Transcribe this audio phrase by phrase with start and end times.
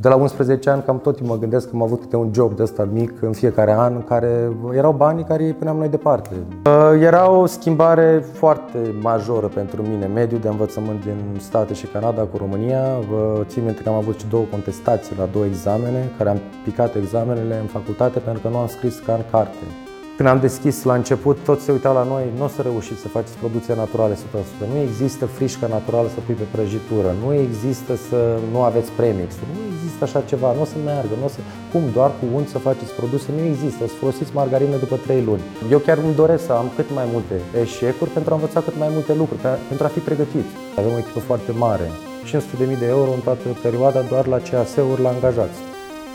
[0.00, 2.56] de la 11 ani cam tot timpul mă gândesc că am avut câte un job
[2.56, 6.34] de ăsta mic în fiecare an în care erau banii care îi puneam noi departe.
[6.66, 12.22] Uh, era o schimbare foarte majoră pentru mine, mediul de învățământ din state și Canada
[12.22, 12.82] cu România.
[13.10, 16.94] Vă țin minte că am avut și două contestații la două examene, care am picat
[16.94, 19.87] examenele în facultate pentru că nu am scris ca în carte.
[20.18, 23.08] Când am deschis la început, toți se uitau la noi, nu o să reușiți să
[23.08, 24.16] faceți producție naturală 100%.
[24.72, 28.20] Nu există frișcă naturală să pui pe prăjitură, nu există să
[28.52, 31.40] nu aveți premix, nu există așa ceva, nu o să meargă, nu o să...
[31.72, 33.28] Cum, doar cu unt să faceți produse?
[33.36, 35.42] Nu există, o să folosiți margarină după 3 luni.
[35.74, 38.90] Eu chiar îmi doresc să am cât mai multe eșecuri pentru a învăța cât mai
[38.96, 40.46] multe lucruri, pentru a fi pregătit.
[40.78, 41.86] Avem o echipă foarte mare,
[42.26, 45.58] 500.000 de euro în toată perioada doar la CAS-uri la angajați.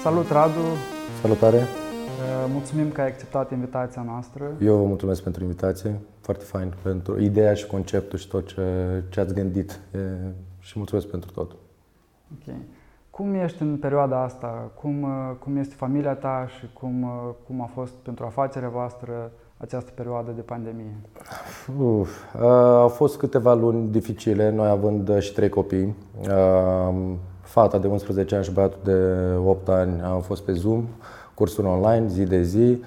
[0.04, 0.66] Salut, Radu!
[1.22, 1.83] Salutare!
[2.52, 4.52] Mulțumim că ai acceptat invitația noastră.
[4.62, 8.63] Eu vă mulțumesc pentru invitație, foarte fain, pentru ideea și conceptul și tot ce,
[9.09, 9.99] ce ați gândit e,
[10.59, 11.52] și mulțumesc pentru tot.
[12.32, 12.55] Ok.
[13.09, 14.72] Cum ești în perioada asta?
[14.82, 15.08] Cum,
[15.40, 17.09] cum este familia ta și cum,
[17.48, 20.96] cum a fost pentru afacerea voastră această perioadă de pandemie?
[21.79, 22.35] Uf,
[22.79, 25.96] au fost câteva luni dificile, noi având și trei copii.
[27.41, 30.85] Fata de 11 ani și băiatul de 8 ani au fost pe Zoom
[31.34, 32.81] cursuri online, zi de zi.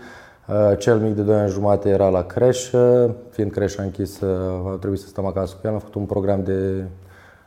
[0.48, 4.27] Uh, cel mic de 2 ani jumate era la creșă, fiind creșa închisă,
[4.72, 5.72] a trebuit să stăm acasă cu el.
[5.72, 6.84] Am făcut un program de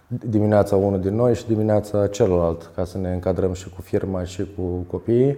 [0.08, 4.48] dimineața unul din noi și dimineața celălalt, ca să ne încadrăm și cu firma și
[4.56, 5.38] cu copiii.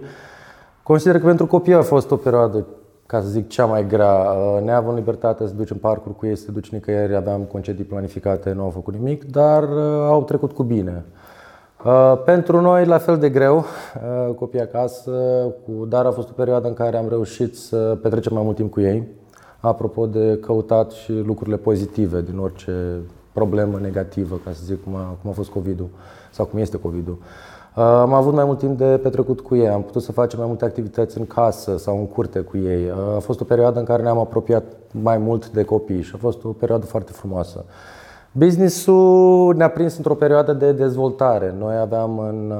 [0.82, 2.66] Consider că pentru copii a fost o perioadă,
[3.06, 4.12] ca să zic, cea mai grea.
[4.12, 8.62] Uh, neavând libertatea să ducem parcuri cu ei, să duci nicăieri, aveam concedii planificate, nu
[8.62, 11.04] au făcut nimic, dar uh, au trecut cu bine.
[11.84, 15.10] Uh, pentru noi, la fel de greu, uh, copii acasă,
[15.64, 18.70] cu, dar a fost o perioadă în care am reușit să petrecem mai mult timp
[18.70, 19.08] cu ei.
[19.60, 23.00] Apropo de căutat și lucrurile pozitive din orice
[23.32, 25.88] problemă negativă, ca să zic cum a, cum a fost COVID-ul
[26.30, 27.18] sau cum este COVID-ul.
[27.76, 30.48] Uh, am avut mai mult timp de petrecut cu ei, am putut să facem mai
[30.48, 32.90] multe activități în casă sau în curte cu ei.
[33.16, 36.44] A fost o perioadă în care ne-am apropiat mai mult de copii și a fost
[36.44, 37.64] o perioadă foarte frumoasă.
[38.34, 41.54] Businessul ne-a prins într-o perioadă de dezvoltare.
[41.58, 42.52] Noi aveam în,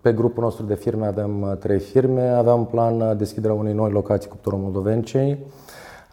[0.00, 3.90] pe grupul nostru de firme aveam uh, trei firme, aveam plan uh, deschiderea unei noi
[3.90, 5.38] locații Cuptorul Moldovencei,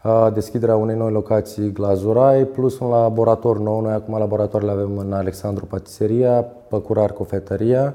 [0.04, 3.80] uh, deschiderea unei noi locații Glazurai, plus un laborator nou.
[3.80, 7.94] Noi acum laboratoarele avem în Alexandru Patiseria, Păcurar Cofetăria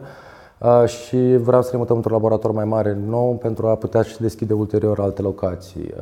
[0.85, 4.53] și vreau să le mutăm într-un laborator mai mare nou pentru a putea și deschide
[4.53, 5.93] ulterior alte locații.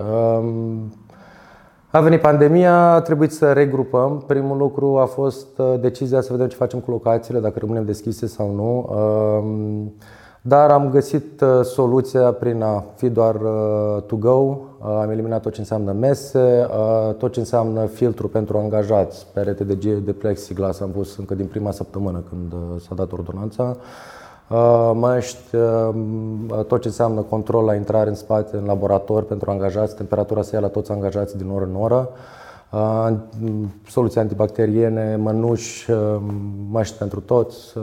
[1.96, 4.24] Um, a venit pandemia, a trebuit să regrupăm.
[4.28, 8.28] Primul lucru a fost uh, decizia să vedem ce facem cu locațiile, dacă rămânem deschise
[8.28, 8.96] sau nu.
[8.96, 9.94] Um,
[10.42, 14.58] dar am găsit uh, soluția prin a fi doar uh, to go.
[14.80, 16.68] Am eliminat tot ce înseamnă mese,
[17.18, 21.72] tot ce înseamnă filtru pentru angajați, perete de, de plexiglas am pus încă din prima
[21.72, 23.76] săptămână când s-a dat ordonanța.
[24.50, 29.96] Uh, măști, uh, tot ce înseamnă control la intrare în spate, în laborator pentru angajați,
[29.96, 32.10] temperatura să ia la toți angajații din oră în oră,
[32.72, 33.14] uh,
[33.88, 35.92] soluții antibacteriene, mănuși,
[36.70, 37.74] măști pentru toți.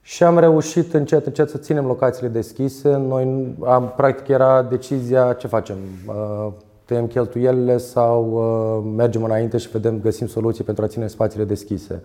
[0.00, 2.96] Și am reușit încet, încet să ținem locațiile deschise.
[2.96, 5.76] Noi, am, practic, era decizia ce facem.
[6.84, 8.24] Tăiem cheltuielile sau
[8.96, 12.02] mergem înainte și vedem, găsim soluții pentru a ține spațiile deschise.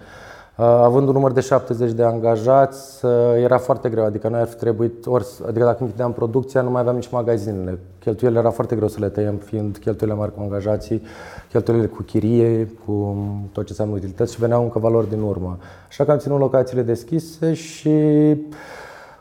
[0.58, 3.12] Uh, având un număr de 70 de angajați, uh,
[3.44, 6.82] era foarte greu, adică noi ar fi trebuit, ori, adică dacă închideam producția, nu mai
[6.82, 7.80] aveam nici magazinele.
[8.00, 11.02] Cheltuielile era foarte greu să le tăiem, fiind cheltuielile mari cu angajații,
[11.50, 13.18] cheltuielile cu chirie, cu
[13.52, 15.58] tot ce înseamnă utilități și veneau încă valori din urmă.
[15.88, 17.92] Așa că am ținut locațiile deschise și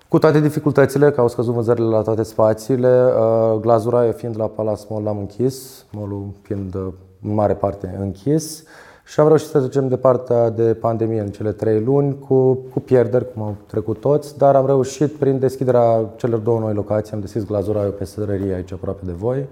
[0.09, 4.83] cu toate dificultățile, că au scăzut vânzările la toate spațiile, uh, glazura fiind la Palace
[4.89, 6.75] Mall l-am închis, mall fiind
[7.23, 8.65] în mare parte închis.
[9.11, 12.81] Și am reușit să trecem de partea de pandemie în cele trei luni cu, cu
[12.81, 17.21] pierderi, cum au trecut toți, dar am reușit prin deschiderea celor două noi locații, am
[17.21, 19.47] deschis glazura pe sărărie aici aproape de voi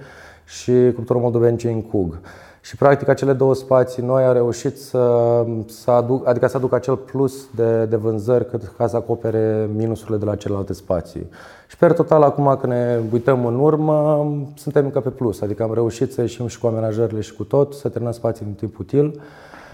[0.45, 2.19] și cuptorul Moldoveni în Cug.
[2.61, 6.97] Și practic acele două spații noi au reușit să, să aduc, adică să aduc acel
[6.97, 11.29] plus de, de vânzări cât ca să acopere minusurile de la celelalte spații.
[11.69, 15.75] Și per total acum când ne uităm în urmă, suntem încă pe plus, adică am
[15.75, 19.21] reușit să ieșim și cu amenajările și cu tot, să terminăm spații în timp util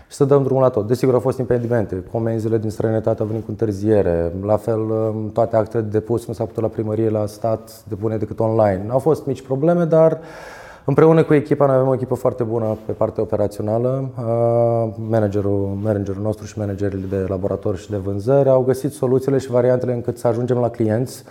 [0.08, 0.86] și să dăm drumul la tot.
[0.86, 2.04] Desigur, au fost impedimente.
[2.12, 4.32] Comenzile din străinătate au venit cu întârziere.
[4.42, 8.16] La fel, um, toate actele de depus nu s-a putut la primărie, la stat, depune
[8.16, 8.84] decât online.
[8.88, 10.18] Au fost mici probleme, dar
[10.84, 14.10] împreună cu echipa, noi avem o echipă foarte bună pe partea operațională.
[14.18, 19.50] Uh, managerul, managerul nostru și managerii de laborator și de vânzări au găsit soluțiile și
[19.50, 21.24] variantele încât să ajungem la clienți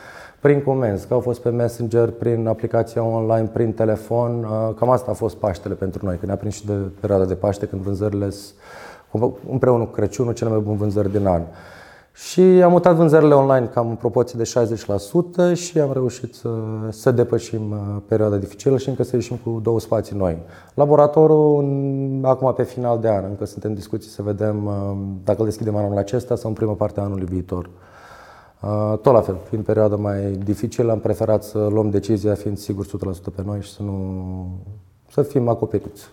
[0.44, 4.44] prin comenzi, că au fost pe Messenger, prin aplicația online, prin telefon.
[4.44, 7.36] Uh, cam asta a fost Paștele pentru noi, că ne-a prins și de perioada de
[7.36, 8.30] Paște, când vânzările
[9.51, 11.42] împreună cu Crăciunul cele mai bune vânzări din an.
[12.13, 14.51] Și am mutat vânzările online cam în proporție de
[15.54, 16.50] 60% și am reușit să,
[16.90, 20.38] să depășim uh, perioada dificilă și încă să ieșim cu două spații noi.
[20.74, 25.40] Laboratorul, în, acum pe final de an, încă suntem în discuții să vedem uh, dacă
[25.40, 27.69] îl deschidem anul acesta sau în prima parte a anului viitor.
[28.63, 32.86] Uh, tot la fel, fiind perioada mai dificilă, am preferat să luăm decizia fiind sigur
[32.86, 32.89] 100%
[33.36, 34.45] pe noi și să nu
[35.10, 36.12] să fim acoperiți.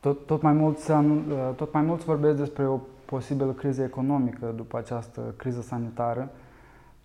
[0.00, 0.90] Tot, tot, mai mulți,
[1.56, 6.28] tot mai mulți vorbesc despre o posibilă criză economică după această criză sanitară.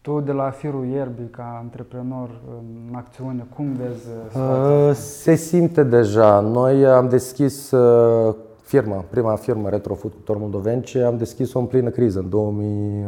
[0.01, 4.87] Tu, de la firul ierbii, ca antreprenor în acțiune, cum vezi situația?
[4.87, 6.39] Uh, se simte deja.
[6.39, 12.19] Noi am deschis uh, firma, prima firmă Retrofood cu Tormoldovence, am deschis-o în plină criză,
[12.19, 13.05] în 2000,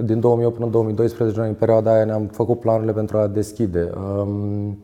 [0.00, 3.90] din 2008 până în 2012, noi în perioada aia ne-am făcut planurile pentru a deschide.
[3.96, 4.78] Um,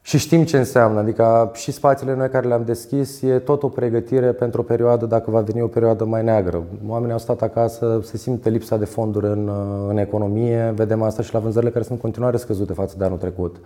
[0.00, 4.32] și știm ce înseamnă, adică și spațiile noi care le-am deschis e tot o pregătire
[4.32, 6.62] pentru o perioadă dacă va veni o perioadă mai neagră.
[6.88, 9.50] Oamenii au stat acasă, se simte lipsa de fonduri în,
[9.88, 13.18] în economie, vedem asta și la vânzările care sunt în continuare scăzute față de anul
[13.18, 13.56] trecut.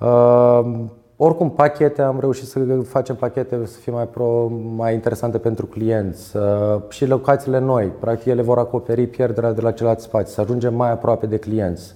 [0.00, 0.84] Uh,
[1.24, 6.36] oricum, pachete, am reușit să facem pachete să fie mai, pro, mai interesante pentru clienți
[6.36, 6.42] uh,
[6.88, 7.86] și locațiile noi.
[7.86, 11.94] Practic, ele vor acoperi pierderea de la celelalte spații, să ajungem mai aproape de clienți.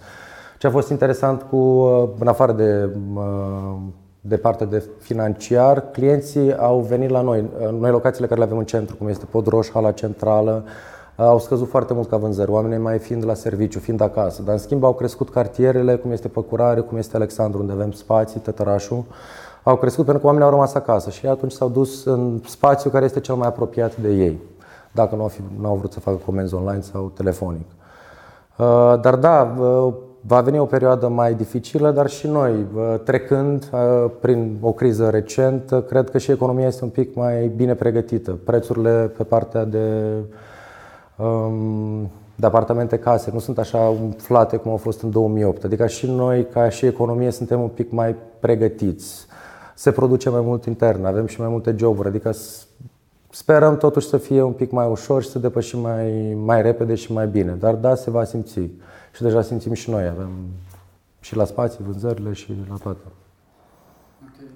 [0.58, 3.76] Ce a fost interesant cu, uh, în afară de, uh,
[4.20, 7.50] de partea de financiar, clienții au venit la noi.
[7.78, 10.64] Noi locațiile care le avem în centru, cum este Podroș, Hala Centrală,
[11.16, 14.42] au scăzut foarte mult ca vânzări, oamenii mai fiind la serviciu, fiind acasă.
[14.42, 18.40] Dar în schimb au crescut cartierele, cum este Păcurare, cum este Alexandru, unde avem spații,
[18.40, 19.04] Tătărașul.
[19.62, 23.04] Au crescut pentru că oamenii au rămas acasă și atunci s-au dus în spațiu care
[23.04, 24.40] este cel mai apropiat de ei,
[24.92, 27.66] dacă nu au, fi, nu au vrut să facă comenzi online sau telefonic.
[28.58, 29.92] Uh, dar da, uh,
[30.28, 32.66] Va veni o perioadă mai dificilă, dar și noi,
[33.04, 33.70] trecând
[34.20, 38.38] prin o criză recentă, cred că și economia este un pic mai bine pregătită.
[38.44, 40.24] Prețurile pe partea de, um,
[42.34, 45.64] de apartamente case nu sunt așa umflate cum au fost în 2008.
[45.64, 49.26] Adică și noi, ca și economie, suntem un pic mai pregătiți.
[49.74, 52.32] Se produce mai mult intern, avem și mai multe joburi, adică
[53.30, 57.12] sperăm totuși să fie un pic mai ușor și să depășim mai, mai repede și
[57.12, 57.52] mai bine.
[57.52, 58.60] Dar da, se va simți
[59.12, 60.30] și deja simțim și noi, avem
[61.20, 62.98] și la spații, vânzările și la toate.
[64.22, 64.48] Okay.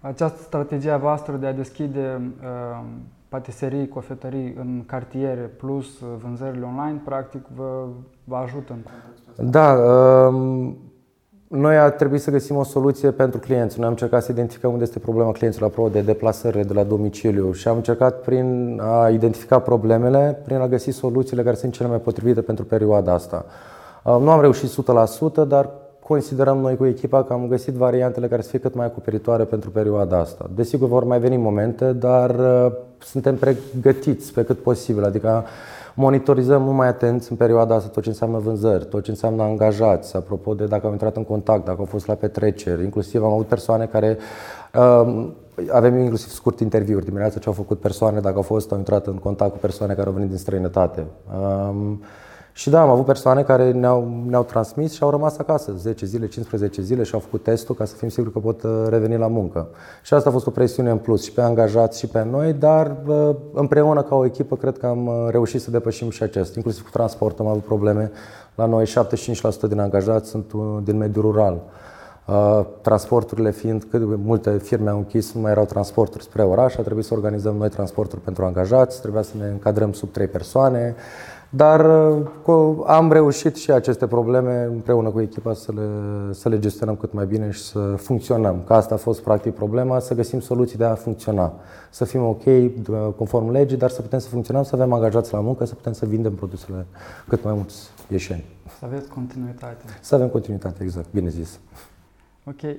[0.00, 2.84] Această strategie a voastră de a deschide uh,
[3.28, 7.86] patiserii, cofetării în cartiere plus uh, vânzările online, practic vă,
[8.24, 9.42] vă ajută în contextul ăsta?
[9.42, 10.72] Da, uh,
[11.48, 13.76] noi a trebuit să găsim o soluție pentru clienți.
[13.76, 17.52] Noi am încercat să identificăm unde este problema clienților apropo de deplasările de la domiciliu
[17.52, 21.98] și am încercat prin a identifica problemele, prin a găsi soluțiile care sunt cele mai
[21.98, 23.44] potrivite pentru perioada asta.
[24.04, 24.70] Uh, nu am reușit
[25.42, 25.70] 100%, dar
[26.08, 29.70] considerăm noi cu echipa că am găsit variantele care să fie cât mai acoperitoare pentru
[29.70, 30.50] perioada asta.
[30.54, 35.44] Desigur, vor mai veni momente, dar uh, suntem pregătiți pe cât posibil, adică
[35.94, 40.16] monitorizăm mult mai atenți în perioada asta tot ce înseamnă vânzări, tot ce înseamnă angajați,
[40.16, 42.82] apropo de dacă au intrat în contact, dacă au fost la petreceri.
[42.82, 44.18] Inclusiv am avut persoane care
[44.74, 45.28] uh,
[45.70, 49.16] avem inclusiv scurt interviuri dimineața ce au făcut persoane, dacă au fost, au intrat în
[49.16, 51.04] contact cu persoane care au venit din străinătate.
[52.58, 56.06] Uh, și da, am avut persoane care ne-au, ne-au transmis și au rămas acasă 10
[56.06, 59.16] zile, 15 zile și au făcut testul ca să fim siguri că pot uh, reveni
[59.16, 59.68] la muncă.
[60.02, 62.96] Și asta a fost o presiune în plus și pe angajați și pe noi, dar
[63.06, 66.54] uh, împreună ca o echipă cred că am uh, reușit să depășim și acest.
[66.54, 68.10] Inclusiv cu transport am avut probleme.
[68.54, 68.90] La noi 75%
[69.68, 71.62] din angajați sunt din mediul rural.
[72.80, 77.04] Transporturile fiind cât multe firme au închis, nu mai erau transporturi spre oraș, a trebuit
[77.04, 80.94] să organizăm noi transporturi pentru angajați, trebuia să ne încadrăm sub 3 persoane.
[81.50, 82.10] Dar
[82.46, 85.88] uh, am reușit și aceste probleme împreună cu echipa să le,
[86.32, 88.62] să le gestionăm cât mai bine și să funcționăm.
[88.66, 91.52] Că asta a fost practic problema, să găsim soluții de a funcționa.
[91.90, 92.42] Să fim ok
[93.16, 96.06] conform legii, dar să putem să funcționăm, să avem angajați la muncă, să putem să
[96.06, 96.86] vindem produsele
[97.28, 98.44] cât mai mulți ieșeni.
[98.78, 99.84] Să aveți continuitate.
[100.00, 101.60] Să avem continuitate, exact, bine zis.
[102.44, 102.62] Ok.
[102.62, 102.76] Uh,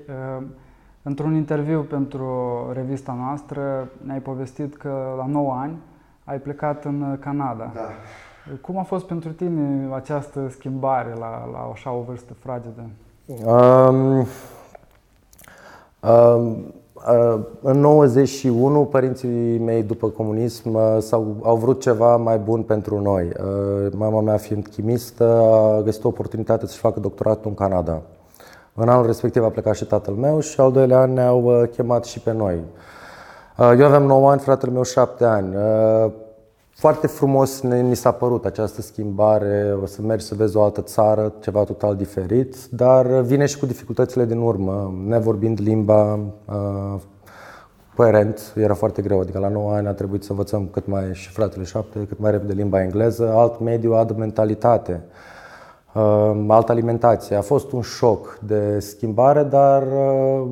[1.01, 2.27] într-un interviu pentru
[2.73, 5.77] revista noastră ne-ai povestit că la 9 ani
[6.23, 7.71] ai plecat în Canada.
[7.73, 7.89] Da.
[8.62, 12.84] Cum a fost pentru tine această schimbare la, la așa o vârstă fragedă?
[13.46, 14.27] Um,
[16.10, 16.74] um,
[17.08, 23.01] uh, în 91, părinții mei după comunism uh, s-au, au vrut ceva mai bun pentru
[23.01, 23.24] noi.
[23.24, 28.01] Uh, mama mea fiind chimistă a găsit o oportunitate să-și facă doctoratul în Canada.
[28.74, 32.19] În anul respectiv a plecat și tatăl meu și al doilea an ne-au chemat și
[32.19, 32.60] pe noi.
[33.58, 35.55] Eu aveam 9 ani, fratele meu 7 ani.
[36.79, 40.81] Foarte frumos ne, ni s-a părut această schimbare, o să mergi să vezi o altă
[40.81, 46.19] țară, ceva total diferit, dar vine și cu dificultățile din urmă, nevorbind limba,
[47.95, 49.19] coerent, era foarte greu.
[49.19, 52.31] Adică la 9 ani a trebuit să învățăm cât mai, și fratele 7, cât mai
[52.31, 55.03] repede limba engleză, alt mediu, altă mentalitate,
[55.93, 57.36] uh, altă alimentație.
[57.36, 60.48] A fost un șoc de schimbare, dar uh,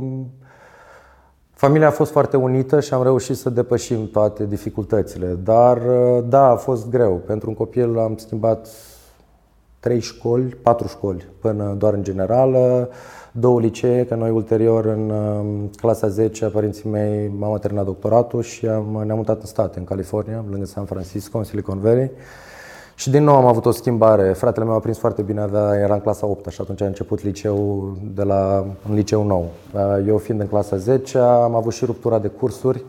[1.58, 5.28] familia a fost foarte unită și am reușit să depășim toate dificultățile.
[5.44, 7.22] Dar uh, da, a fost greu.
[7.26, 8.68] Pentru un copil am schimbat
[9.80, 12.90] trei școli, patru școli, până doar în generală
[13.32, 18.68] două licee, că noi ulterior în um, clasa 10 părinții mei m-au terminat doctoratul și
[18.68, 22.12] am, ne-am mutat în state, în California, lângă San Francisco, în Silicon Valley.
[23.00, 24.34] Și din nou am avut o schimbare.
[24.34, 27.24] Fratele meu a prins foarte bine, avea, era în clasa 8 și atunci a început
[27.24, 29.50] liceul de la un liceu nou.
[30.08, 32.84] Eu fiind în clasa 10 am avut și ruptura de cursuri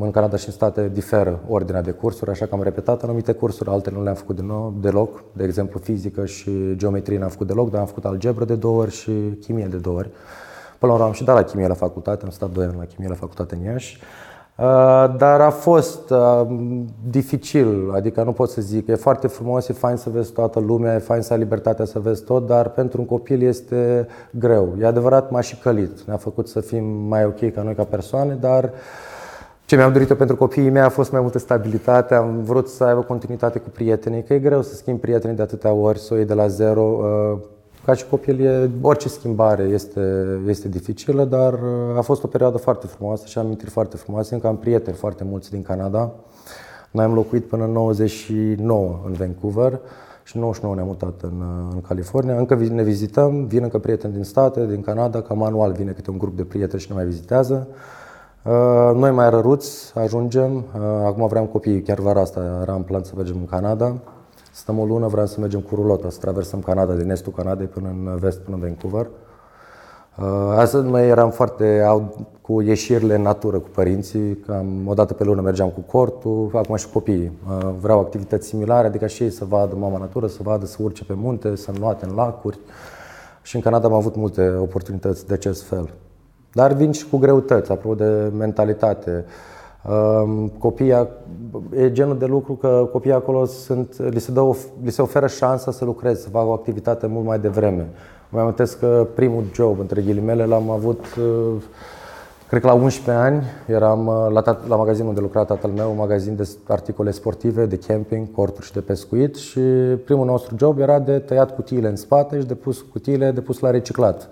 [0.00, 3.70] în Canada și în state diferă ordinea de cursuri, așa că am repetat anumite cursuri,
[3.70, 5.22] altele nu le-am făcut de nou, deloc.
[5.32, 8.90] De exemplu, fizică și geometrie n-am făcut deloc, dar am făcut algebră de două ori
[8.90, 10.10] și chimie de două ori.
[10.78, 12.84] Până la urmă am și dat la chimie la facultate, am stat doi ani la
[12.84, 14.00] chimie la facultate în Iași.
[14.60, 16.46] Uh, dar a fost uh,
[17.10, 20.94] dificil, adică nu pot să zic, e foarte frumos, e fain să vezi toată lumea,
[20.94, 24.74] e fain să ai libertatea să vezi tot, dar pentru un copil este greu.
[24.80, 28.36] E adevărat, m-a și călit, ne-a făcut să fim mai ok ca noi ca persoane,
[28.40, 28.70] dar uh,
[29.70, 33.00] ce mi-am dorit pentru copiii mei a fost mai multă stabilitate, am vrut să aibă
[33.00, 36.26] continuitate cu prietenii, că e greu să schimbi prietenii de atâtea ori, să o iei
[36.26, 37.00] de la zero.
[37.90, 42.26] Uh, ca și copil, e, orice schimbare este, este dificilă, dar uh, a fost o
[42.26, 44.34] perioadă foarte frumoasă și am amintiri foarte frumoase.
[44.34, 46.12] Încă am prieteni foarte mulți din Canada.
[46.90, 49.80] Noi am locuit până în 99 în Vancouver
[50.22, 52.36] și 99 ne-am mutat în, uh, în California.
[52.36, 56.18] Încă ne vizităm, vin încă prieteni din state, din Canada, cam anual vine câte un
[56.18, 57.68] grup de prieteni și ne mai vizitează.
[58.44, 63.02] Uh, noi mai răruți ajungem, uh, acum vreau copii, chiar vara asta era în plan
[63.02, 63.96] să mergem în Canada.
[64.52, 67.88] Stăm o lună, vreau să mergem cu rulota, să traversăm Canada, din estul Canadei până
[67.88, 69.10] în vest, până în Vancouver.
[70.18, 70.26] Uh,
[70.56, 71.84] astăzi noi eram foarte
[72.40, 76.76] cu ieșirile în natură cu părinții, cam o dată pe lună mergeam cu cortul, acum
[76.76, 77.32] și copiii.
[77.80, 81.14] Vreau activități similare, adică și ei să vadă mama natură, să vadă să urce pe
[81.16, 82.58] munte, să nuate în lacuri.
[83.42, 85.94] Și în Canada am avut multe oportunități de acest fel.
[86.52, 89.24] Dar vin și cu greutăți, apropo de mentalitate.
[90.58, 91.08] Copiii,
[91.76, 95.70] e genul de lucru că copiii acolo sunt, li, se dă, li se oferă șansa
[95.70, 97.88] să lucreze, să facă o activitate mult mai devreme.
[98.28, 101.62] Mă amintesc că primul job, între ghilimele, l-am avut, uh,
[102.48, 105.90] cred că la 11 ani, eram uh, la, tat- la magazinul unde lucra tatăl meu,
[105.90, 109.60] un magazin de articole sportive, de camping, corturi și de pescuit și
[110.04, 113.58] primul nostru job era de tăiat cutiile în spate și de pus cutiile de pus
[113.58, 114.28] la reciclat.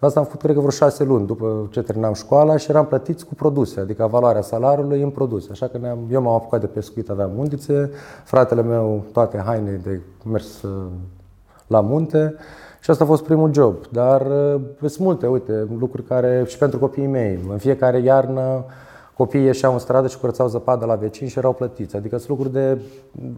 [0.00, 3.26] Asta am făcut, cred că, vreo șase luni după ce terminam școala și eram plătiți
[3.26, 5.48] cu produse, adică valoarea salariului în produse.
[5.50, 5.78] Așa că
[6.10, 7.90] eu m-am apucat de pescuit, aveam undițe,
[8.24, 10.86] fratele meu toate haine de mers uh,
[11.66, 12.34] la munte
[12.80, 13.74] și asta a fost primul job.
[13.90, 17.38] Dar uh, sunt multe, uite, lucruri care și pentru copiii mei.
[17.50, 18.64] În fiecare iarnă
[19.16, 21.96] copiii ieșeau în stradă și curățau zăpadă la vecini și erau plătiți.
[21.96, 22.78] Adică sunt lucruri, de,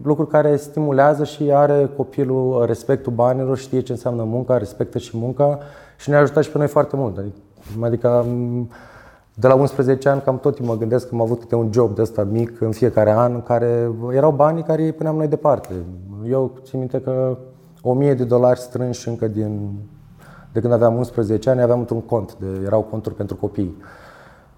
[0.03, 5.59] lucruri care stimulează și are copilul respectul banilor, știe ce înseamnă munca, respectă și munca
[6.03, 7.17] și ne-a ajutat și pe noi foarte mult.
[7.17, 7.35] Adică,
[7.81, 8.25] adică
[9.33, 12.01] de la 11 ani cam tot mă gândesc că am avut câte un job de
[12.01, 15.73] ăsta mic în fiecare an, în care erau banii care îi puneam noi departe.
[16.29, 17.37] Eu țin minte că
[17.81, 19.71] 1000 de dolari strânși încă din,
[20.53, 23.77] de când aveam 11 ani, aveam într-un cont, de, erau conturi pentru copii.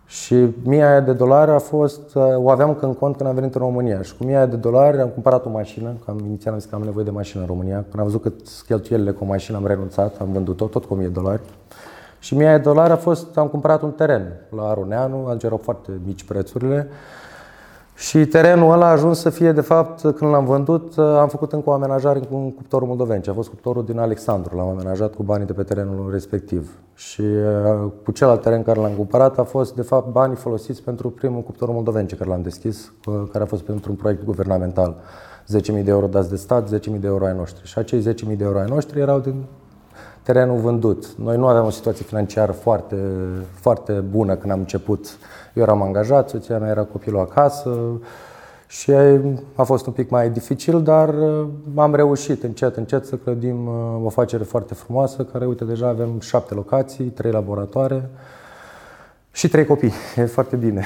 [0.06, 3.62] Și mia de dolari a fost, o aveam încă în cont când am venit în
[3.62, 4.02] România.
[4.02, 6.76] Și cu mia de dolari am cumpărat o mașină, că am inițial am zis că
[6.76, 7.86] am nevoie de mașină în România.
[7.90, 8.32] Când am văzut că
[8.66, 11.42] cheltuielile cu o mașină am renunțat, am vândut-o tot cu 1000 de dolari.
[12.20, 15.92] Și mia de dolari a fost, am cumpărat un teren la Aruneanu, atunci erau foarte
[16.06, 16.88] mici prețurile.
[17.96, 21.70] Și terenul ăla a ajuns să fie, de fapt, când l-am vândut, am făcut încă
[21.70, 23.22] o amenajare cu un cuptorul moldoven.
[23.30, 26.72] A fost cuptorul din Alexandru, l-am amenajat cu banii de pe terenul respectiv.
[26.94, 31.10] Și uh, cu celălalt teren care l-am cumpărat a fost, de fapt, banii folosiți pentru
[31.10, 34.96] primul cuptor moldoven care l-am deschis, uh, care a fost pentru un proiect guvernamental.
[35.58, 37.68] 10.000 de euro dați de stat, 10.000 de euro ai noștri.
[37.68, 39.44] Și acei 10.000 de euro ai noștri erau din
[40.26, 41.16] terenul vândut.
[41.18, 42.96] Noi nu aveam o situație financiară foarte,
[43.54, 45.18] foarte bună când am început.
[45.54, 48.00] Eu eram angajat, soția mea era copilul acasă
[48.68, 48.92] și
[49.56, 53.74] a fost un pic mai dificil, dar uh, am reușit încet, încet să clădim uh,
[54.04, 58.10] o afacere foarte frumoasă, care, uite, deja avem șapte locații, trei laboratoare
[59.32, 59.94] și trei copii.
[60.16, 60.84] E foarte bine.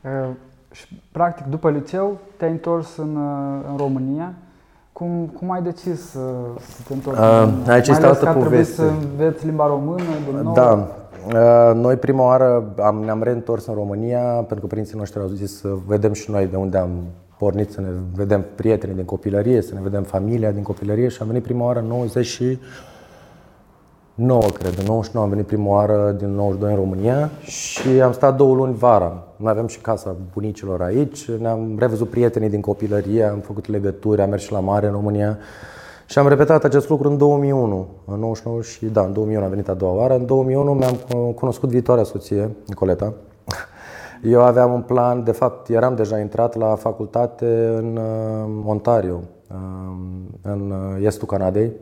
[0.00, 0.30] Uh,
[0.72, 3.16] și, practic, după liceu, te-ai întors în,
[3.70, 4.34] în România
[5.00, 6.18] cum, cum ai decis să,
[6.58, 7.18] să te întorci?
[7.18, 8.72] Uh, aici este altă poveste.
[8.74, 10.52] să înveți limba română din nou?
[10.52, 10.88] Da.
[11.26, 15.58] Uh, noi prima oară am, ne-am reîntors în România pentru că părinții noștri au zis
[15.58, 16.90] să vedem și noi de unde am
[17.38, 21.26] pornit, să ne vedem prietenii din copilărie, să ne vedem familia din copilărie și am
[21.26, 22.58] venit prima oară în 90 și
[24.20, 24.78] 9, cred.
[24.78, 28.74] În 99 am venit prima oară din 92 în România și am stat două luni
[28.74, 29.22] vara.
[29.36, 34.30] Noi aveam și casa bunicilor aici, ne-am revăzut prietenii din copilărie, am făcut legături, am
[34.30, 35.38] mers și la mare în România.
[36.06, 39.68] Și am repetat acest lucru în 2001, în 99 și da, în 2001 am venit
[39.68, 40.14] a doua oară.
[40.14, 40.96] În 2001 mi-am
[41.34, 43.12] cunoscut viitoarea soție, Nicoleta.
[44.32, 50.38] Eu aveam un plan, de fapt eram deja intrat la facultate în uh, Ontario, um,
[50.42, 51.72] în uh, estul Canadei.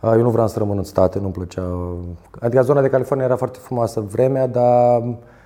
[0.00, 1.62] Uh, eu nu vreau să rămân în state, nu-mi plăcea.
[2.40, 5.02] Adică zona de California era foarte frumoasă vremea, dar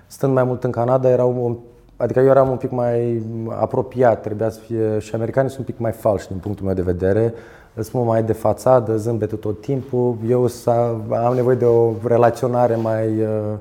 [0.07, 1.57] stând mai mult în Canada era un
[1.97, 3.23] Adică eu eram un pic mai
[3.61, 6.83] apropiat, trebuia să fie și americanii sunt un pic mai falși din punctul meu de
[6.83, 7.35] vedere
[7.75, 10.17] îți mult mai de fațadă, zâmbetul tot timpul.
[10.29, 10.49] Eu
[11.25, 13.59] am nevoie de o relaționare mai, uh,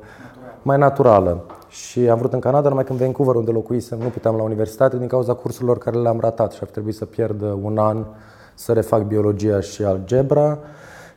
[0.62, 1.46] mai naturală.
[1.70, 5.08] Și am vrut în Canada, numai când Vancouver, unde locuisem, nu puteam la universitate din
[5.08, 8.06] cauza cursurilor care le-am ratat și ar trebui să pierd un an
[8.54, 10.58] să refac biologia și algebra.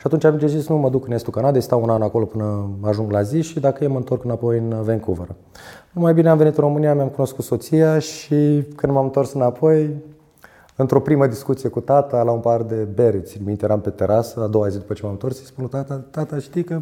[0.03, 2.69] Și atunci am zis, nu mă duc în estul Canadei, stau un an acolo până
[2.81, 5.35] ajung la zi și dacă e mă întorc înapoi în Vancouver.
[5.93, 9.97] Mai bine am venit în România, mi-am cunoscut soția și când m-am întors înapoi,
[10.77, 14.41] într-o primă discuție cu tata, la un par de bere, țin minte, eram pe terasă,
[14.43, 16.81] a doua zi după ce m-am întors, îi spun tata, tata, știi că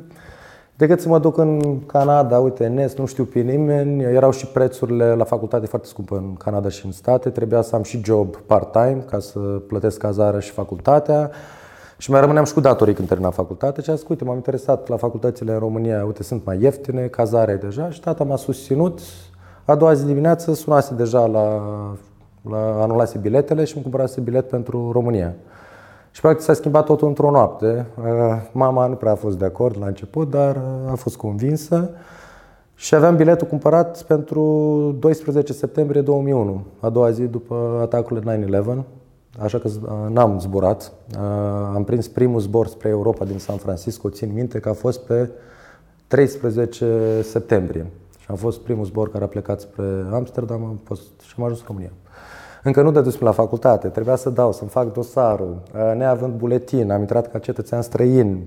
[0.77, 4.47] decât să mă duc în Canada, uite, în Est, nu știu pe nimeni, erau și
[4.47, 8.37] prețurile la facultate foarte scumpe în Canada și în state, trebuia să am și job
[8.37, 11.31] part-time ca să plătesc cazarea și facultatea.
[12.01, 14.89] Și mai rămâneam și cu datorii când terminam facultate și a zis, uite, m-am interesat
[14.89, 19.01] la facultățile în România, uite, sunt mai ieftine, cazarea e deja și tata m-a susținut.
[19.65, 21.63] A doua zi dimineață sunase deja la
[22.83, 25.35] anulase biletele și îmi cumpărase bilet pentru România.
[26.11, 27.87] Și practic s-a schimbat totul într-o noapte.
[27.99, 28.05] Uh,
[28.53, 31.91] mama nu prea a fost de acord la început, dar uh, a fost convinsă.
[32.75, 34.43] Și aveam biletul cumpărat pentru
[34.99, 39.00] 12 septembrie 2001, a doua zi după atacurile 9-11,
[39.39, 40.93] așa că uh, n-am zburat.
[41.75, 45.31] Am prins primul zbor spre Europa din San Francisco, țin minte că a fost pe
[46.07, 47.87] 13 septembrie.
[48.19, 51.61] Și a fost primul zbor care a plecat spre Amsterdam am fost, și am ajuns
[51.61, 51.93] în România.
[52.63, 55.63] Încă nu dădusem la facultate, trebuia să dau, să-mi fac dosarul,
[55.97, 58.45] neavând buletin, am intrat ca cetățean străin,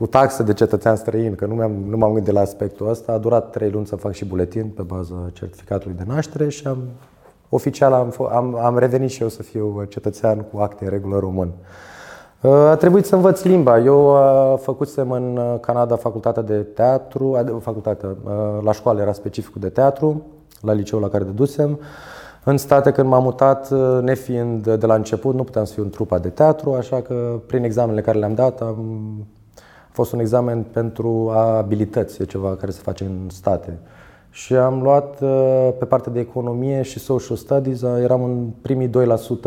[0.00, 3.12] cu taxe de cetățean străin, că nu, m-am, nu m-am gândit la aspectul ăsta.
[3.12, 6.78] A durat trei luni să fac și buletin pe baza certificatului de naștere și am,
[7.50, 11.52] oficial am, am, am revenit și eu să fiu cetățean cu acte în regulă român.
[12.42, 13.78] A trebuit să învăț limba.
[13.78, 14.18] Eu
[14.60, 18.16] făcusem în Canada facultatea de teatru, facultatea,
[18.62, 20.22] la școală era specificul de teatru,
[20.60, 21.78] la liceul la care dedusem.
[22.44, 23.70] În state, când m-am mutat,
[24.02, 27.64] nefiind de la început, nu puteam să fiu în trupa de teatru, așa că prin
[27.64, 28.84] examenele care le-am dat am
[29.90, 33.78] a fost un examen pentru abilități, e ceva care se face în state.
[34.30, 35.18] Și am luat
[35.78, 38.90] pe partea de economie și social studies, eram în primii 2%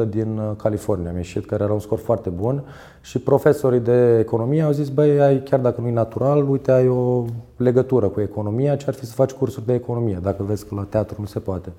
[0.09, 2.63] din California, am ieșit, care era un scor foarte bun
[3.01, 6.87] și profesorii de economie au zis, băi, ai, chiar dacă nu e natural, uite, ai
[6.87, 7.25] o
[7.57, 10.85] legătură cu economia, ce ar fi să faci cursuri de economie, dacă vezi că la
[10.89, 11.71] teatru nu se poate.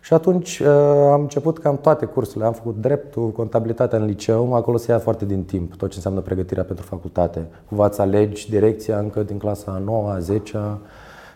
[0.00, 0.68] Și atunci uh,
[1.12, 2.44] am început cam toate cursurile.
[2.44, 6.20] Am făcut dreptul, contabilitatea în liceu, acolo se ia foarte din timp tot ce înseamnă
[6.20, 7.46] pregătirea pentru facultate.
[7.68, 10.78] Cumva alegi direcția încă din clasa a 9 a 10 -a.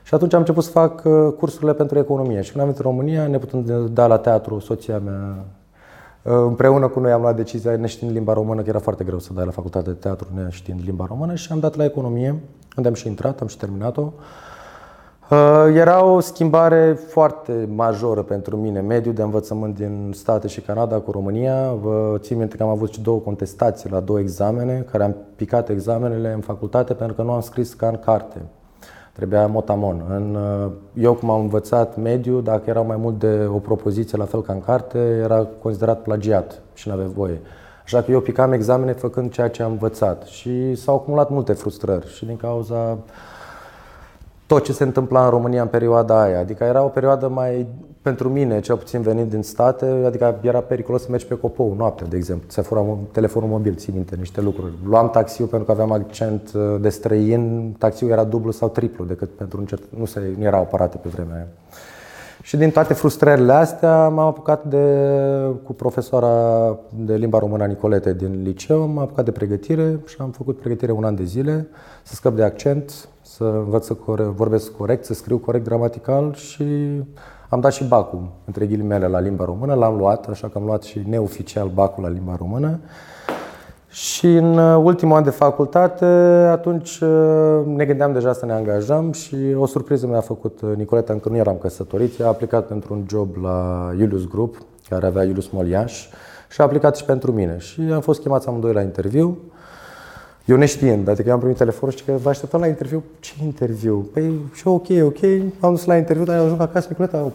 [0.09, 2.41] Și atunci am început să fac uh, cursurile pentru economie.
[2.41, 5.45] Și când am venit în România, ne putem da la teatru, soția mea
[6.23, 9.33] uh, Împreună cu noi am luat decizia, neștiind limba română, că era foarte greu să
[9.33, 12.41] dai la facultate de teatru neștiind limba română și am dat la economie,
[12.77, 14.13] unde am și intrat, am și terminat-o.
[15.31, 20.97] Uh, era o schimbare foarte majoră pentru mine, mediul de învățământ din state și Canada
[20.97, 21.73] cu România.
[21.73, 25.69] Vă țin minte că am avut și două contestații la două examene, care am picat
[25.69, 28.43] examenele în facultate pentru că nu am scris ca în carte.
[29.19, 30.05] Trebuia motamon.
[30.09, 34.25] În, uh, eu cum am învățat mediu, dacă era mai mult de o propoziție la
[34.25, 37.41] fel ca în carte, era considerat plagiat și nu avea voie.
[37.85, 42.15] Așa că eu picam examene făcând ceea ce am învățat și s-au acumulat multe frustrări
[42.15, 42.99] și din cauza
[44.47, 46.39] tot ce se întâmpla în România în perioada aia.
[46.39, 47.67] Adică era o perioadă mai,
[48.09, 52.07] pentru mine, cel puțin venit din state, adică era periculos să mergi pe copou noaptea,
[52.07, 52.49] de exemplu.
[52.51, 54.73] Se fura telefonul mobil, ții minte niște lucruri.
[54.85, 59.31] Luam taxiul pentru că aveam accent uh, de străin, taxiul era dublu sau triplu decât
[59.31, 59.83] pentru un cert...
[59.99, 61.47] nu, se, nu erau aparate pe vremea aia.
[62.43, 64.85] Și din toate frustrările astea m-am apucat de,
[65.65, 70.59] cu profesoara de limba română Nicolete din liceu, m-am apucat de pregătire și am făcut
[70.59, 71.69] pregătire un an de zile,
[72.03, 76.65] să scăp de accent, să învăț să core- vorbesc corect, să scriu corect gramatical și
[77.49, 79.75] am dat și bacul, între ghilimele, la limba română.
[79.75, 82.79] L-am luat, așa că am luat și neoficial bacul la limba română.
[83.89, 86.05] Și în uh, ultimul an de facultate,
[86.51, 91.13] atunci uh, ne gândeam deja să ne angajăm și o surpriză mi-a făcut uh, Nicoleta,
[91.13, 94.57] încă nu eram căsătorit, a aplicat pentru un job la Julius Group,
[94.89, 96.09] care avea Julius Moliaș,
[96.49, 97.59] și a aplicat și pentru mine.
[97.59, 99.39] Și am fost chemați amândoi la interviu.
[100.49, 103.05] Eu neștiind, adică eu am primit telefonul și că vă așteptam la interviu.
[103.21, 104.09] Ce interviu?
[104.13, 105.19] Păi și ok, ok,
[105.61, 107.33] am dus la interviu, dar ajung acasă, Nicoleta,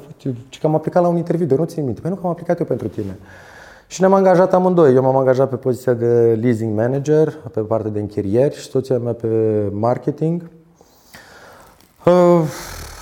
[0.50, 2.02] ce că am aplicat la un interviu, de nu țin minte.
[2.02, 3.18] Păi nu că am aplicat eu pentru tine.
[3.88, 4.96] Și ne-am angajat amândoi.
[4.96, 9.14] Eu m-am angajat pe poziția de leasing manager, pe partea de închirieri și soția mea
[9.14, 9.28] pe
[9.72, 10.50] marketing.
[12.06, 12.42] Uh,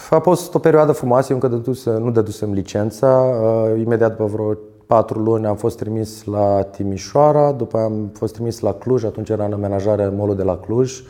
[0.10, 3.08] a fost o perioadă frumoasă, eu încă dăduse, nu dădusem licența.
[3.08, 4.58] Uh, imediat după vreo
[4.91, 9.30] patru luni am fost trimis la Timișoara, după aia am fost trimis la Cluj, atunci
[9.30, 11.04] era în amenajare molul de la Cluj,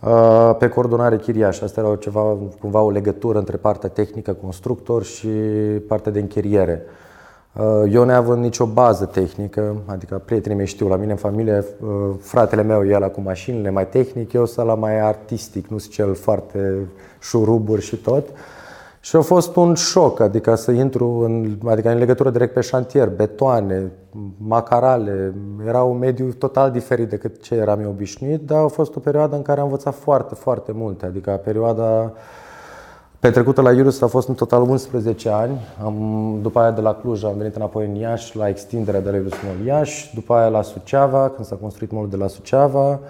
[0.00, 1.60] uh, pe coordonare chiriaș.
[1.60, 5.28] Asta era ceva, cumva o legătură între partea tehnică, constructor și
[5.88, 6.82] partea de închiriere.
[7.52, 11.88] Uh, eu neavând nicio bază tehnică, adică prietenii mei știu, la mine în familie, uh,
[12.20, 15.92] fratele meu e la cu mașinile mai tehnic, eu sunt la mai artistic, nu sunt
[15.92, 16.88] cel foarte
[17.20, 18.28] șuruburi și tot.
[19.06, 23.08] Și a fost un șoc, adică să intru în, adică în legătură direct pe șantier,
[23.08, 23.92] betoane,
[24.36, 25.34] macarale,
[25.66, 29.36] era un mediu total diferit decât ce eram eu obișnuit, dar a fost o perioadă
[29.36, 32.12] în care am învățat foarte, foarte multe, adică perioada
[33.18, 35.60] petrecută la Iurus a fost în total 11 ani.
[35.84, 39.16] Am, după aia de la Cluj am venit înapoi în Iași la extinderea de la
[39.16, 43.00] Iurus în Iași, după aia la Suceava, când s-a construit molul de la Suceava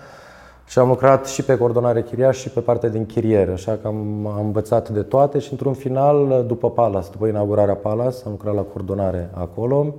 [0.67, 4.27] și am lucrat și pe coordonare chiriaș și pe partea de închiriere, așa că am,
[4.27, 8.63] am învățat de toate și într-un final, după Palas, după inaugurarea Palas, am lucrat la
[8.63, 9.95] coordonare acolo.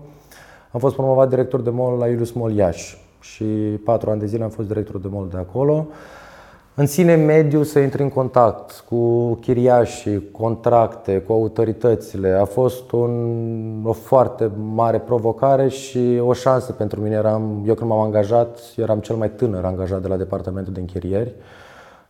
[0.71, 3.43] Am fost promovat director de mall la Iulius Mall Iași și
[3.83, 5.87] patru ani de zile am fost director de mall de acolo
[6.79, 12.29] în sine mediu să intri în contact cu chiriașii, contracte, cu autoritățile.
[12.29, 17.15] A fost un, o foarte mare provocare și o șansă pentru mine.
[17.15, 21.33] Eram, eu când m-am angajat, eram cel mai tânăr angajat de la departamentul de închirieri.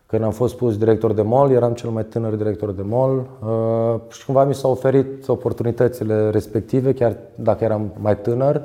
[0.06, 3.99] Când am fost pus director de mall, eram cel mai tânăr director de mall uh,
[4.10, 8.62] și cumva mi s-au oferit oportunitățile respective, chiar dacă eram mai tânăr.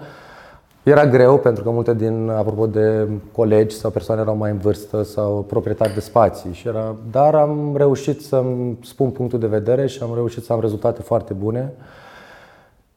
[0.82, 5.02] Era greu pentru că multe din, apropo de colegi sau persoane erau mai în vârstă
[5.02, 6.52] sau proprietari de spații.
[6.52, 10.60] Și era, dar am reușit să-mi spun punctul de vedere și am reușit să am
[10.60, 11.72] rezultate foarte bune.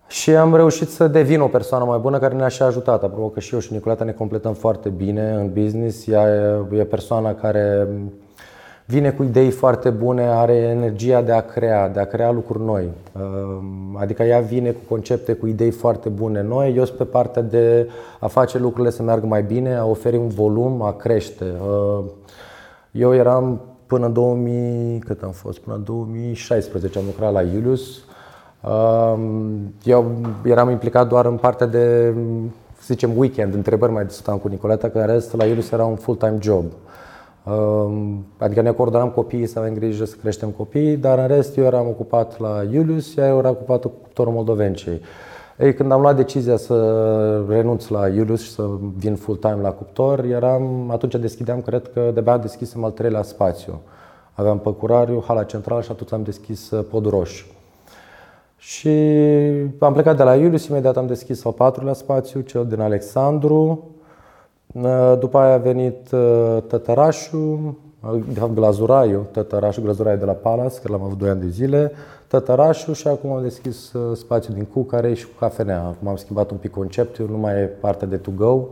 [0.07, 3.03] Și am reușit să devin o persoană mai bună care ne-a și ajutat.
[3.03, 6.07] Apropo că și eu și Nicoleta ne completăm foarte bine în business.
[6.07, 6.27] Ea
[6.71, 7.87] e persoana care
[8.85, 12.89] vine cu idei foarte bune, are energia de a crea, de a crea lucruri noi.
[13.15, 16.73] Ehm, adică ea vine cu concepte, cu idei foarte bune noi.
[16.75, 20.27] Eu sunt pe partea de a face lucrurile să meargă mai bine, a oferi un
[20.27, 21.45] volum, a crește.
[21.45, 22.11] Ehm,
[22.91, 25.59] eu eram până în 2000, cât am fost?
[25.59, 28.03] Până în 2016 am lucrat la Iulius.
[28.63, 30.11] Ehm, eu
[30.43, 32.13] eram implicat doar în partea de,
[32.77, 35.95] să zicem, weekend, întrebări mai discutam cu Nicoleta, că în rest la Iulius era un
[35.95, 36.65] full-time job.
[38.38, 41.88] Adică ne coordonam copiii să avem grijă să creștem copiii, dar în rest eu eram
[41.88, 45.01] ocupat la Iulius, ea era ocupată cu cuptorul Moldovencei.
[45.58, 50.23] Ei, când am luat decizia să renunț la Iulius și să vin full-time la cuptor,
[50.23, 53.81] eram, atunci deschideam, cred că de-abia deschisem al treilea spațiu.
[54.34, 57.45] Aveam Păcurariu, Hala Central și atunci am deschis uh, Podul Roșu.
[58.58, 58.89] Și
[59.79, 63.94] am plecat de la Iulius, imediat am deschis al patrulea spațiu, cel din Alexandru, Ă,
[65.19, 67.75] după aia a venit ă, Tătărașul,
[68.33, 71.91] de fapt Glazuraiu, Tătărașul, Glazuraiu de la Palace, că l-am avut 2 ani de zile,
[72.27, 75.83] Tătărașul și acum am deschis ă, spațiul din Cucare și cu cafenea.
[75.83, 78.63] Acum am schimbat un pic conceptul, nu mai e partea de to-go.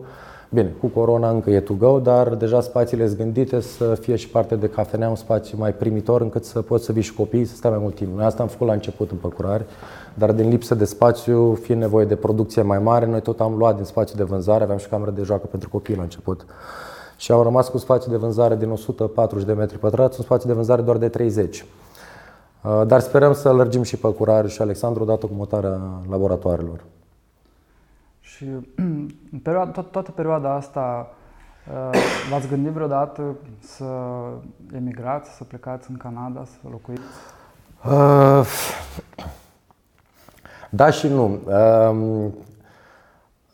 [0.50, 4.56] Bine, cu corona încă e to-go, dar deja spațiile sunt gândite să fie și parte
[4.56, 7.70] de cafenea, un spațiu mai primitor încât să poți să vii și copiii să stea
[7.70, 8.16] mai mult timp.
[8.16, 9.66] Noi asta am făcut la început în Păcurari
[10.14, 13.76] dar din lipsă de spațiu, fiind nevoie de producție mai mare, noi tot am luat
[13.76, 16.46] din spațiu de vânzare, aveam și cameră de joacă pentru copii la început.
[17.18, 20.54] Și am rămas cu spațiu de vânzare din 140 de metri pătrați, un spațiu de
[20.54, 21.66] vânzare doar de 30.
[22.62, 26.84] Uh, dar sperăm să lărgim și Păcurari și Alexandru odată cu mutarea laboratoarelor.
[28.20, 28.46] Și
[29.32, 31.10] în perioada, to- toată perioada asta
[31.68, 32.00] uh,
[32.30, 33.86] v-ați gândit vreodată să
[34.76, 37.02] emigrați, să plecați în Canada, să locuiți?
[37.86, 38.46] Uh,
[40.76, 41.40] da și nu.
[41.50, 42.34] Ehm,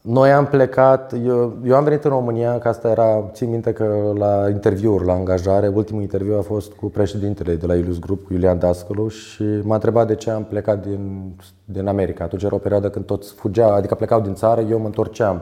[0.01, 4.13] noi am plecat, eu, eu am venit în România, că asta era, țin minte că
[4.17, 8.33] la interviuri, la angajare, ultimul interviu a fost cu președintele de la Ilus Group, cu
[8.33, 11.33] Iulian Dascălu și m-a întrebat de ce am plecat din,
[11.65, 12.23] din America.
[12.23, 15.41] Atunci era o perioadă când toți fugeau, adică plecau din țară, eu mă întorceam.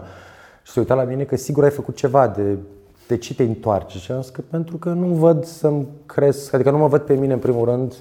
[0.63, 2.58] Și se uita la mine că sigur ai făcut ceva, de,
[3.08, 3.96] de ce te întoarci?
[3.96, 7.13] Și am zis că pentru că nu văd să-mi cresc, adică nu mă văd pe
[7.13, 7.94] mine în primul rând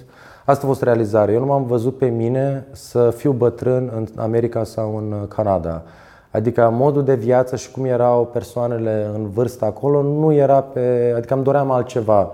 [0.47, 1.33] Asta a fost realizarea.
[1.33, 5.83] Eu nu m-am văzut pe mine să fiu bătrân în America sau în Canada.
[6.31, 11.13] Adică modul de viață și cum erau persoanele în vârstă acolo nu era pe...
[11.15, 12.31] Adică îmi doream altceva.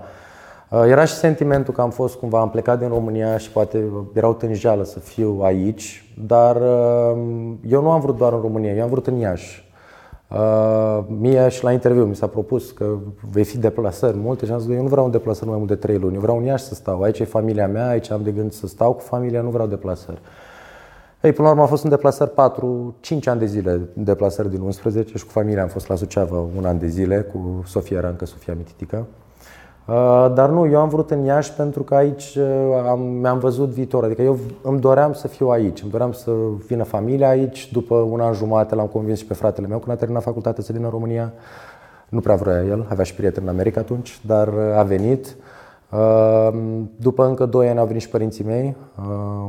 [0.70, 4.34] Uh, era și sentimentul că am fost cumva, am plecat din România și poate erau
[4.34, 7.16] tânjeală să fiu aici, dar uh,
[7.68, 9.63] eu nu am vrut doar în România, eu am vrut în Iași.
[10.30, 12.96] Uh, mie și la interviu mi s-a propus că
[13.30, 15.68] vei fi deplasări multe și am zis că eu nu vreau un deplasări mai mult
[15.68, 18.22] de 3 luni, eu vreau un Iași să stau, aici e familia mea, aici am
[18.22, 20.20] de gând să stau cu familia, nu vreau deplasări.
[21.22, 24.50] Ei, până la urmă a fost în deplasări 4, 5 ani de zile, în deplasări
[24.50, 28.00] din 11 și cu familia am fost la Suceava un an de zile cu Sofia
[28.00, 29.06] Rancă, Sofia Mititică.
[29.86, 32.44] Uh, dar nu, eu am vrut în Iași pentru că aici uh,
[32.88, 34.04] am, mi-am văzut viitor.
[34.04, 36.30] Adică eu îmi doream să fiu aici, îmi doream să
[36.66, 37.72] vină familia aici.
[37.72, 40.72] După un an jumate l-am convins și pe fratele meu când a terminat facultatea să
[40.72, 41.32] vină în România.
[42.08, 45.36] Nu prea vrea el, avea și prieteni în America atunci, dar uh, a venit.
[46.96, 48.76] După încă doi ani au venit și părinții mei,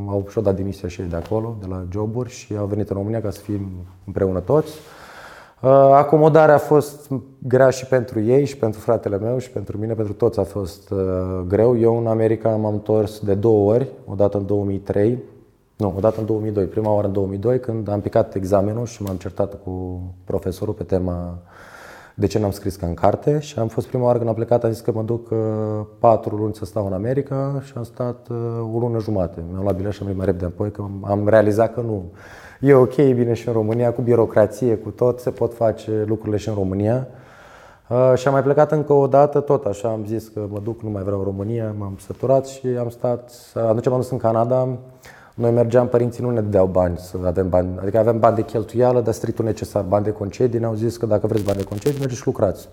[0.07, 2.95] au și-o dat demisia și ei de acolo, de la joburi și au venit în
[2.95, 3.67] România ca să fim
[4.05, 4.71] împreună toți.
[5.61, 9.93] Uh, acomodarea a fost grea și pentru ei, și pentru fratele meu, și pentru mine,
[9.93, 10.99] pentru toți a fost uh,
[11.47, 11.79] greu.
[11.79, 15.19] Eu în America m-am întors de două ori, o dată în 2003,
[15.75, 19.15] nu, o dată în 2002, prima oară în 2002, când am picat examenul și m-am
[19.15, 21.37] certat cu profesorul pe tema
[22.13, 24.63] de ce n-am scris ca în carte și am fost prima oară când am plecat,
[24.63, 25.37] am zis că mă duc uh,
[25.99, 28.27] patru luni să stau în America și am stat
[28.73, 29.43] o lună jumate.
[29.51, 32.11] Mi-am luat bilet și am mai repede apoi că am realizat că nu
[32.65, 36.49] e ok, bine și în România, cu birocrație, cu tot, se pot face lucrurile și
[36.49, 37.07] în România.
[37.89, 40.81] Uh, și am mai plecat încă o dată, tot așa, am zis că mă duc,
[40.81, 44.67] nu mai vreau România, m-am săturat și am stat, atunci m-am dus în Canada,
[45.33, 49.01] noi mergeam, părinții nu ne dădeau bani să avem bani, adică avem bani de cheltuială,
[49.01, 52.19] dar strictul necesar, bani de concedii, ne-au zis că dacă vreți bani de concedii, mergeți
[52.19, 52.69] și lucrați.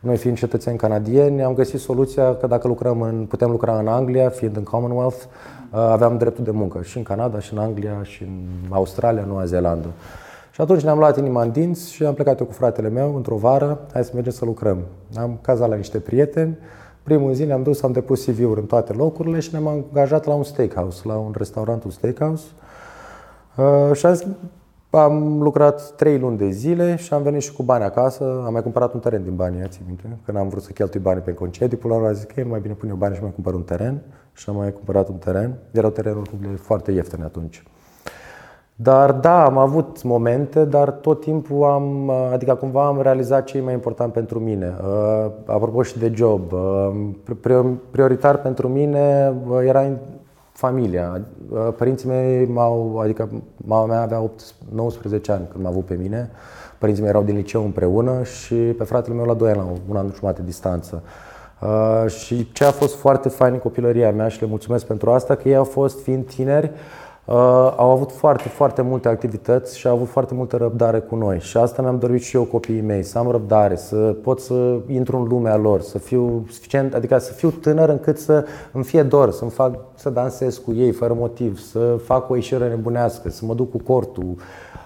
[0.00, 4.28] Noi fiind cetățeni canadieni, am găsit soluția că dacă lucrăm în, putem lucra în Anglia,
[4.28, 5.28] fiind în Commonwealth, uh,
[5.74, 9.88] aveam dreptul de muncă și în Canada, și în Anglia, și în Australia, Noua Zeelandă.
[10.50, 13.36] Și atunci ne-am luat inima în dinți și am plecat eu cu fratele meu într-o
[13.36, 14.78] vară, hai să mergem să lucrăm.
[15.16, 16.58] Am cazat la niște prieteni,
[17.02, 20.42] primul zi ne-am dus, am depus CV-uri în toate locurile și ne-am angajat la un
[20.42, 22.44] steakhouse, la un restaurant, un steakhouse.
[23.56, 24.26] Uh, și am zis,
[24.90, 28.42] am lucrat trei luni de zile și am venit și cu bani acasă.
[28.46, 30.02] Am mai cumpărat un teren din banii, ți minte?
[30.24, 32.60] Când am vrut să cheltui bani pe concedii, până la urmă zis că e mai
[32.60, 34.02] bine pun eu bani și mai cumpăr un teren.
[34.34, 35.54] Și am mai cumpărat un teren.
[35.70, 37.62] Erau terenuri foarte ieftine atunci.
[38.76, 43.60] Dar da, am avut momente, dar tot timpul am, adică cumva am realizat ce e
[43.60, 44.74] mai important pentru mine.
[44.80, 49.90] Uh, apropo și de job, uh, prioritar pentru mine uh, era
[50.52, 51.20] familia.
[51.76, 56.30] Părinții mei m-au, adică mama mea avea 8, 19 ani când m-a avut pe mine.
[56.78, 59.96] Părinții mei erau din liceu împreună și pe fratele meu la 2 ani, la un
[59.96, 61.02] an jumate distanță.
[61.04, 61.33] Uh,
[62.06, 65.48] și ce a fost foarte fain în copilăria mea și le mulțumesc pentru asta, că
[65.48, 66.70] ei au fost, fiind tineri,
[67.24, 67.34] uh,
[67.76, 71.38] au avut foarte, foarte multe activități și au avut foarte multă răbdare cu noi.
[71.40, 75.16] Și asta mi-am dorit și eu copiii mei, să am răbdare, să pot să intru
[75.16, 79.30] în lumea lor, să fiu suficient, adică să fiu tânăr încât să îmi fie dor,
[79.30, 83.54] să-mi fac, să dansez cu ei fără motiv, să fac o ieșire nebunească, să mă
[83.54, 84.36] duc cu cortul,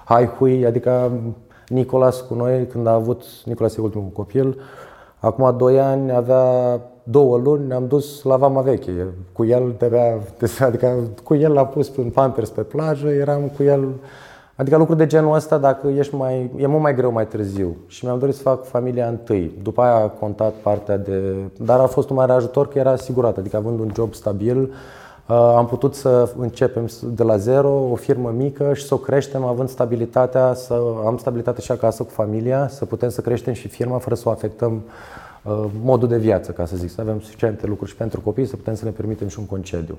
[0.05, 1.11] hai hui, adică
[1.69, 4.59] Nicolas cu noi, când a avut, Nicolas e ultimul copil,
[5.21, 9.07] Acum doi ani avea două luni, ne-am dus la Vama Veche.
[9.33, 10.19] Cu el, trebuia,
[10.61, 13.89] adică cu el l-a pus în pampers pe plajă, eram cu el.
[14.57, 17.77] Adică lucruri de genul ăsta, dacă ești mai, e mult mai greu mai târziu.
[17.87, 19.59] Și mi-am dorit să fac familia întâi.
[19.63, 21.35] După aia a contat partea de...
[21.57, 23.37] Dar a fost un mare ajutor că era asigurat.
[23.37, 24.69] Adică având un job stabil, uh,
[25.35, 29.69] am putut să începem de la zero, o firmă mică și să o creștem având
[29.69, 34.15] stabilitatea, să am stabilitate și acasă cu familia, să putem să creștem și firma fără
[34.15, 34.83] să o afectăm
[35.49, 38.57] Uh, modul de viață, ca să zic, să avem suficiente lucruri și pentru copii, să
[38.57, 39.99] putem să ne permitem și un concediu.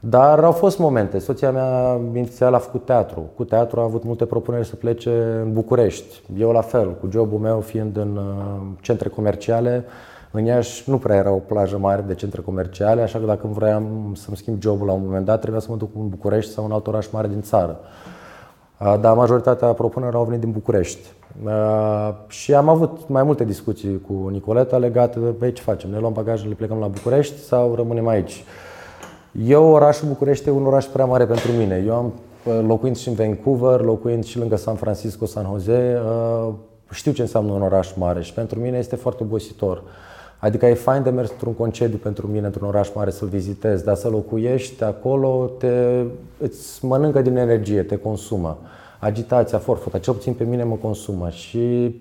[0.00, 1.18] Dar au fost momente.
[1.18, 3.30] Soția mea inițial a făcut teatru.
[3.36, 5.10] Cu teatru a avut multe propuneri să plece
[5.44, 6.22] în București.
[6.38, 9.84] Eu la fel, cu jobul meu fiind în uh, centre comerciale,
[10.36, 14.10] în Iași nu prea era o plajă mare de centre comerciale, așa că dacă vreau
[14.14, 16.72] să-mi schimb jobul la un moment dat, trebuia să mă duc în București sau în
[16.72, 17.78] alt oraș mare din țară.
[18.80, 21.12] Uh, dar majoritatea propunerilor au venit din București.
[21.44, 25.90] Uh, și am avut mai multe discuții cu Nicoleta legate de pe ce facem.
[25.90, 28.44] Ne luăm bagajele, plecăm la București sau rămânem aici?
[29.46, 31.84] Eu, orașul București e un oraș prea mare pentru mine.
[31.86, 32.12] Eu am
[32.44, 36.52] uh, locuind și în Vancouver, locuind și lângă San Francisco, San Jose, uh,
[36.90, 39.82] știu ce înseamnă un oraș mare și pentru mine este foarte obositor.
[40.44, 43.94] Adică e fain de mers într-un concediu pentru mine, într-un oraș mare, să-l vizitezi, dar
[43.94, 46.02] să locuiești acolo, te,
[46.38, 48.58] îți mănâncă din energie, te consumă.
[48.98, 51.94] Agitația, forfota, cel puțin pe mine mă consumă și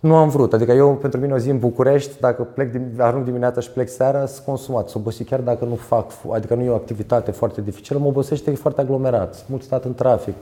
[0.00, 0.52] nu am vrut.
[0.52, 4.26] Adică eu, pentru mine, o zi în București, dacă plec, arunc dimineața și plec seara,
[4.26, 7.98] sunt consumat, sunt obosit chiar dacă nu fac, adică nu e o activitate foarte dificilă,
[7.98, 10.34] mă obosește, e foarte aglomerat, mult stat în trafic,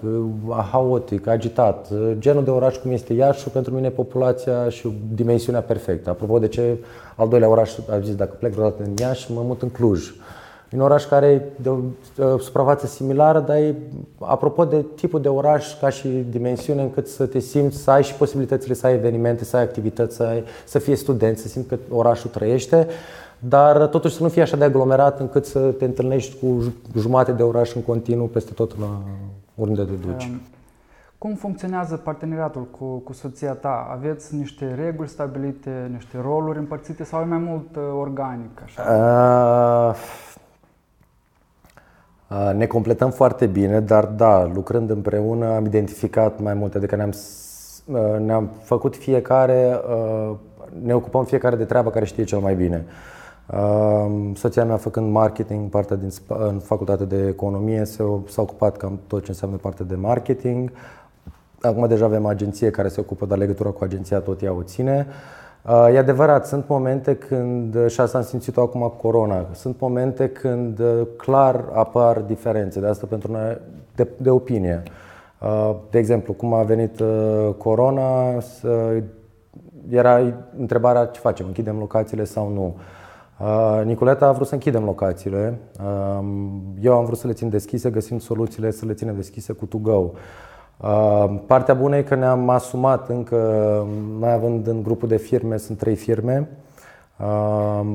[0.71, 1.88] haotic, agitat,
[2.19, 6.11] genul de oraș cum este Iași, pentru mine populația și dimensiunea perfectă.
[6.11, 6.79] Apropo de ce
[7.16, 10.14] al doilea oraș, am zis, dacă plec vreodată în Iași, mă mut în Cluj
[10.70, 13.74] E un oraș care e de o suprafață similară, dar e
[14.18, 18.14] apropo de tipul de oraș ca și dimensiune încât să te simți, să ai și
[18.14, 21.79] posibilitățile să ai evenimente, să ai activități, să, ai, să fie student, să simți că
[21.90, 22.87] orașul trăiește,
[23.38, 27.42] dar totuși să nu fie așa de aglomerat încât să te întâlnești cu jumate de
[27.42, 29.02] oraș în continuu peste tot la
[29.57, 30.24] oriunde te duci.
[30.24, 30.40] Um,
[31.18, 33.88] cum funcționează parteneriatul cu, cu soția ta?
[33.90, 38.62] Aveți niște reguli stabilite, niște roluri împărțite sau e mai mult uh, organic?
[38.64, 38.83] Așa?
[38.83, 39.96] Uh,
[42.57, 47.12] ne completăm foarte bine, dar da, lucrând împreună am identificat mai multe, adică ne-am,
[48.21, 49.81] ne-am făcut fiecare,
[50.83, 52.85] ne ocupăm fiecare de treaba care știe cel mai bine.
[54.35, 59.31] Soția mea făcând marketing, partea din, în facultate de economie, s-a ocupat cam tot ce
[59.31, 60.73] înseamnă parte de marketing.
[61.61, 65.07] Acum deja avem agenție care se ocupă, dar legătura cu agenția tot ea o ține.
[65.09, 65.45] Uh,
[65.92, 70.79] e adevărat, sunt momente când, și asta am simțit-o acum cu corona, sunt momente când
[70.79, 73.59] uh, clar apar diferențe, de asta pentru noi
[73.94, 74.83] de, de opinie.
[75.40, 77.02] Uh, de exemplu, cum a venit
[77.59, 78.38] corona,
[79.88, 82.76] era întrebarea ce facem, închidem locațiile sau nu.
[83.85, 85.59] Nicoleta a vrut să închidem locațiile,
[86.18, 89.66] um, eu am vrut să le țin deschise, găsim soluțiile să le ținem deschise cu
[89.66, 90.11] To Go.
[90.81, 93.37] Uh, partea bună e că ne-am asumat încă,
[94.19, 96.49] mai având în grupul de firme, sunt trei firme.
[97.19, 97.87] Uh,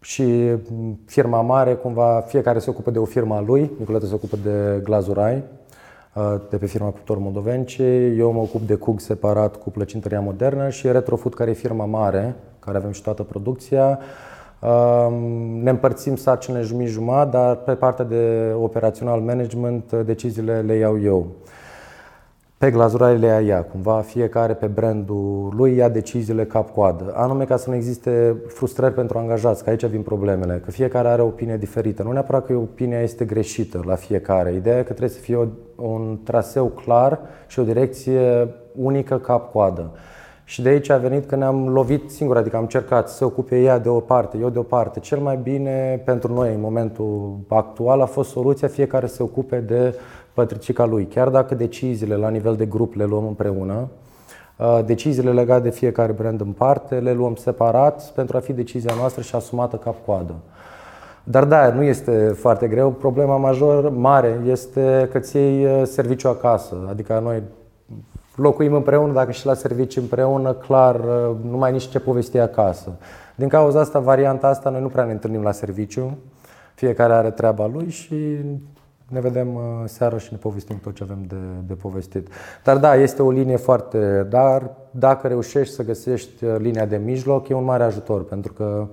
[0.00, 0.56] și
[1.04, 4.80] firma mare, cumva fiecare se ocupă de o firmă a lui, Nicoleta se ocupă de
[4.82, 5.42] glazurai,
[6.14, 7.80] uh, de pe firma Cuptor Moldovenci,
[8.16, 12.36] eu mă ocup de cug separat cu plăcintăria modernă și Retrofood, care e firma mare,
[12.58, 13.98] care avem și toată producția.
[15.62, 21.26] Ne împărțim sarcinile jumătate, dar pe partea de operațional management deciziile le iau eu
[22.58, 27.70] pe glazurările a ea, cumva fiecare pe brandul lui ia deciziile cap-coadă, anume ca să
[27.70, 32.02] nu existe frustrări pentru angajați, că aici vin problemele, că fiecare are o opinie diferită.
[32.02, 36.18] Nu neapărat că opinia este greșită la fiecare, ideea e că trebuie să fie un
[36.24, 39.90] traseu clar și o direcție unică cap-coadă.
[40.44, 43.78] Și de aici a venit că ne-am lovit singur, adică am încercat să ocupe ea
[43.78, 45.00] de o parte, eu de o parte.
[45.00, 49.56] Cel mai bine pentru noi în momentul actual a fost soluția fiecare să se ocupe
[49.56, 49.94] de
[50.36, 51.04] pătricica lui.
[51.04, 53.88] Chiar dacă deciziile la nivel de grup le luăm împreună,
[54.56, 58.94] uh, deciziile legate de fiecare brand în parte le luăm separat pentru a fi decizia
[58.98, 60.34] noastră și asumată cap-coadă.
[61.24, 62.90] Dar da, nu este foarte greu.
[62.90, 66.76] Problema major mare este că ți iei uh, serviciu acasă.
[66.88, 67.42] Adică noi
[68.34, 72.90] locuim împreună, dacă și la serviciu împreună, clar, uh, nu mai nici ce povesti acasă.
[73.34, 76.16] Din cauza asta, varianta asta, noi nu prea ne întâlnim la serviciu.
[76.74, 78.36] Fiecare are treaba lui și
[79.08, 82.28] ne vedem uh, seara și ne povestim tot ce avem de, de povestit.
[82.64, 84.26] Dar da, este o linie foarte.
[84.30, 88.86] Dar dacă reușești să găsești uh, linia de mijloc, e un mare ajutor pentru că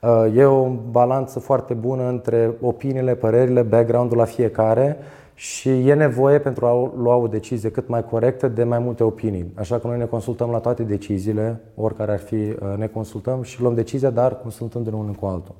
[0.00, 4.96] uh, e o balanță foarte bună între opiniile, părerile, background-ul la fiecare
[5.34, 9.52] și e nevoie pentru a lua o decizie cât mai corectă de mai multe opinii.
[9.54, 13.74] Așa că noi ne consultăm la toate deciziile, oricare ar fi, ne consultăm și luăm
[13.74, 15.54] decizia, dar consultându-ne unul cu altul.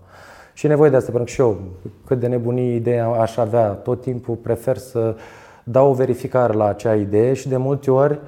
[0.53, 1.61] Și e nevoie de asta, pentru că și eu,
[2.07, 5.17] cât de nebunie ideea aș avea, tot timpul prefer să
[5.65, 8.21] dau o verificare la acea idee și de multe ori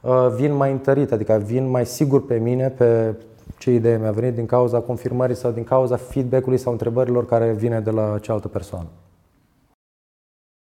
[0.00, 3.14] uh, vin mai întărit, adică vin mai sigur pe mine, pe
[3.58, 7.80] ce idee mi-a venit din cauza confirmării sau din cauza feedback-ului sau întrebărilor care vine
[7.80, 8.86] de la cealaltă persoană.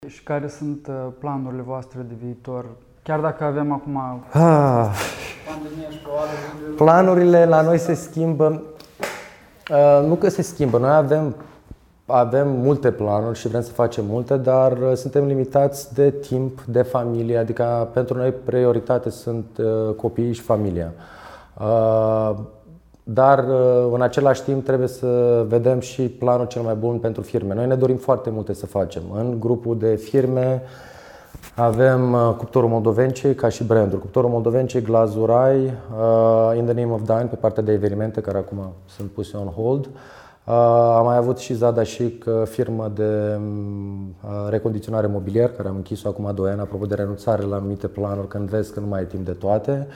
[0.07, 2.65] Și care sunt uh, planurile voastre de viitor?
[3.03, 4.89] Chiar dacă avem acum ah.
[5.47, 5.99] pandemia și
[6.75, 8.61] Planurile la noi se schimbă.
[9.71, 10.77] Uh, nu că se schimbă.
[10.77, 11.35] Noi avem,
[12.05, 16.81] avem multe planuri și vrem să facem multe, dar uh, suntem limitați de timp, de
[16.81, 17.37] familie.
[17.37, 20.93] Adică pentru noi prioritate sunt uh, copiii și familia.
[23.03, 23.45] Dar
[23.93, 27.53] în același timp trebuie să vedem și planul cel mai bun pentru firme.
[27.53, 29.01] Noi ne dorim foarte multe să facem.
[29.13, 30.61] În grupul de firme
[31.59, 34.01] avem uh, cuptorul Moldovencei ca și branduri.
[34.01, 38.73] Cuptorul Moldovencei, Glazurai, uh, In the Name of Dine pe partea de evenimente care acum
[38.85, 39.85] sunt puse on hold.
[39.85, 40.53] Uh,
[40.97, 43.39] am mai avut și Zada Chic, firmă de
[44.49, 48.49] recondiționare mobilier, care am închis-o acum 2 ani, apropo de renunțare la anumite planuri, când
[48.49, 49.87] vezi că nu mai ai timp de toate.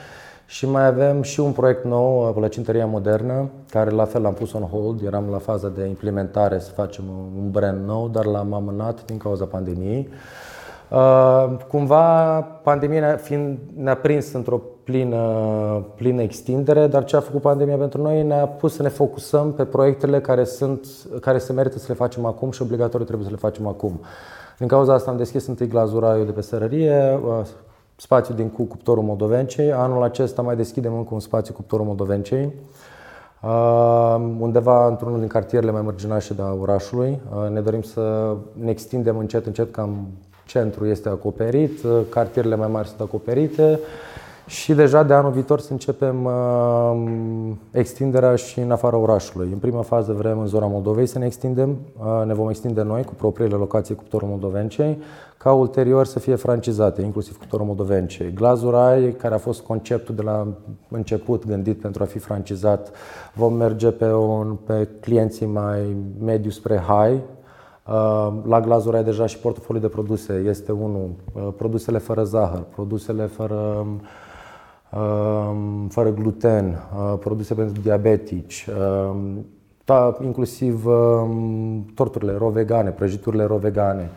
[0.46, 4.62] Și mai avem și un proiect nou, Plăcintăria Modernă, care la fel l-am pus on
[4.62, 5.02] hold.
[5.02, 7.04] Eram la faza de implementare să facem
[7.36, 10.08] un brand nou, dar l-am amânat din cauza pandemiei.
[10.10, 10.51] Uh,
[11.68, 18.02] cumva, pandemia fiind, ne-a prins într-o plină, plină extindere, dar ce a făcut pandemia pentru
[18.02, 20.86] noi ne-a pus să ne focusăm pe proiectele care, sunt,
[21.20, 24.00] care se merită să le facem acum și obligatoriu trebuie să le facem acum.
[24.58, 27.46] Din cauza asta am deschis întâi glazuraiul de pe sărărie, uh,
[27.96, 29.72] spațiu din cu cuptorul Moldovencei.
[29.72, 32.52] Anul acesta mai deschidem încă un spațiu cuptorul Moldovencei.
[34.38, 37.20] undeva într-unul din cartierele mai mărginașe de orașului.
[37.52, 40.06] Ne dorim să ne extindem încet, încet, cam
[40.52, 41.78] centrul este acoperit,
[42.08, 43.78] cartierele mai mari sunt acoperite
[44.46, 49.48] și deja de anul viitor să începem uh, extinderea și în afara orașului.
[49.52, 53.04] În prima fază vrem în zona Moldovei să ne extindem, uh, ne vom extinde noi
[53.04, 54.98] cu propriile locații cuptorul Moldovencei,
[55.36, 58.32] ca ulterior să fie francizate, inclusiv cuptorul Moldovencei.
[58.32, 60.46] Glazurai, care a fost conceptul de la
[60.88, 62.90] început gândit pentru a fi francizat,
[63.34, 67.41] vom merge pe, un, pe clienții mai mediu spre high, uh,
[68.44, 70.44] la glazuri ai deja și portofoliul de produse.
[70.46, 73.86] Este unul, uh, produsele fără zahăr, produsele fără
[75.88, 78.66] fără gluten, uh, produse pentru diabetici,
[79.86, 84.10] uh, inclusiv um, torturile ro-vegane, prăjiturile ro-vegane.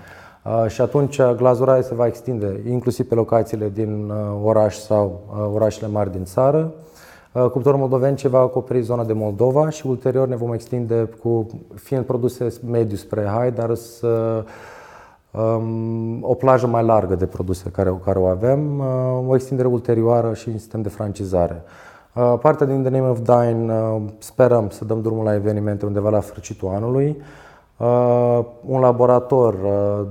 [0.43, 4.13] Uh, și atunci glazura se va extinde inclusiv pe locațiile din
[4.43, 5.21] oraș sau
[5.53, 6.73] orașele mari din țară.
[7.51, 12.05] Cuptorul moldoven ce va acoperi zona de Moldova și ulterior ne vom extinde cu, fiind
[12.05, 14.43] produse mediu spre high, dar să
[16.21, 20.49] o plajă mai largă de produse care, care o avem, uh, o extindere ulterioară și
[20.49, 21.63] un sistem de francizare.
[22.13, 26.09] Uh, partea din The Name of Dine uh, sperăm să dăm drumul la evenimente undeva
[26.09, 27.17] la sfârșitul anului.
[28.65, 29.55] Un laborator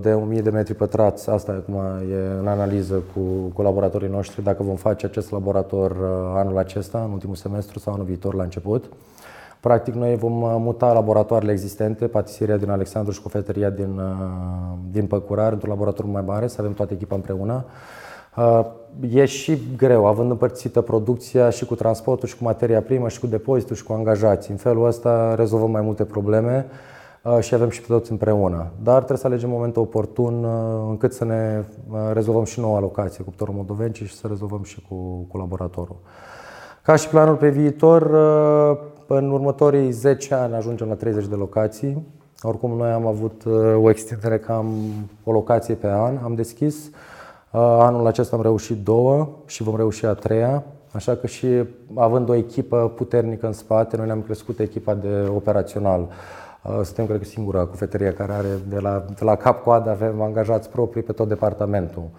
[0.01, 1.75] de 1000 de metri pătrați, asta acum
[2.11, 3.21] e în analiză cu
[3.55, 5.97] colaboratorii noștri, dacă vom face acest laborator
[6.35, 8.85] anul acesta, în ultimul semestru sau anul viitor la început.
[9.65, 15.07] Practic, noi vom uh, muta laboratoarele existente, patiseria din Alexandru și cofetăria din, uh, din
[15.07, 17.65] Păcurar, într-un laborator mai mare, să avem toată echipa împreună.
[18.37, 18.65] Uh,
[19.11, 23.27] e și greu, având împărțită producția și cu transportul, și cu materia primă, și cu
[23.27, 24.51] depozitul, și cu angajații.
[24.51, 26.67] În felul ăsta rezolvăm mai multe probleme
[27.41, 28.67] și avem și pe toți împreună.
[28.83, 30.45] Dar trebuie să alegem momentul oportun
[30.89, 31.65] încât să ne
[32.13, 35.97] rezolvăm și noua locație, cuptorul Moldovenci, și să rezolvăm și cu, cu laboratorul.
[36.83, 38.11] Ca și planul pe viitor,
[39.07, 42.07] în următorii 10 ani ajungem la 30 de locații.
[42.43, 43.53] Oricum, noi am avut uh,
[43.83, 44.75] o extindere cam
[45.25, 46.75] o locație pe an, am deschis.
[46.85, 50.65] Uh, anul acesta am reușit două și vom reuși a treia.
[50.93, 51.47] Așa că și
[51.95, 56.09] având o echipă puternică în spate, noi ne-am crescut echipa de operațional.
[56.65, 60.71] Uh, suntem, cred că, singura cufetărie care are de la, de la cap-coadă, avem angajați
[60.71, 62.11] proprii pe tot departamentul.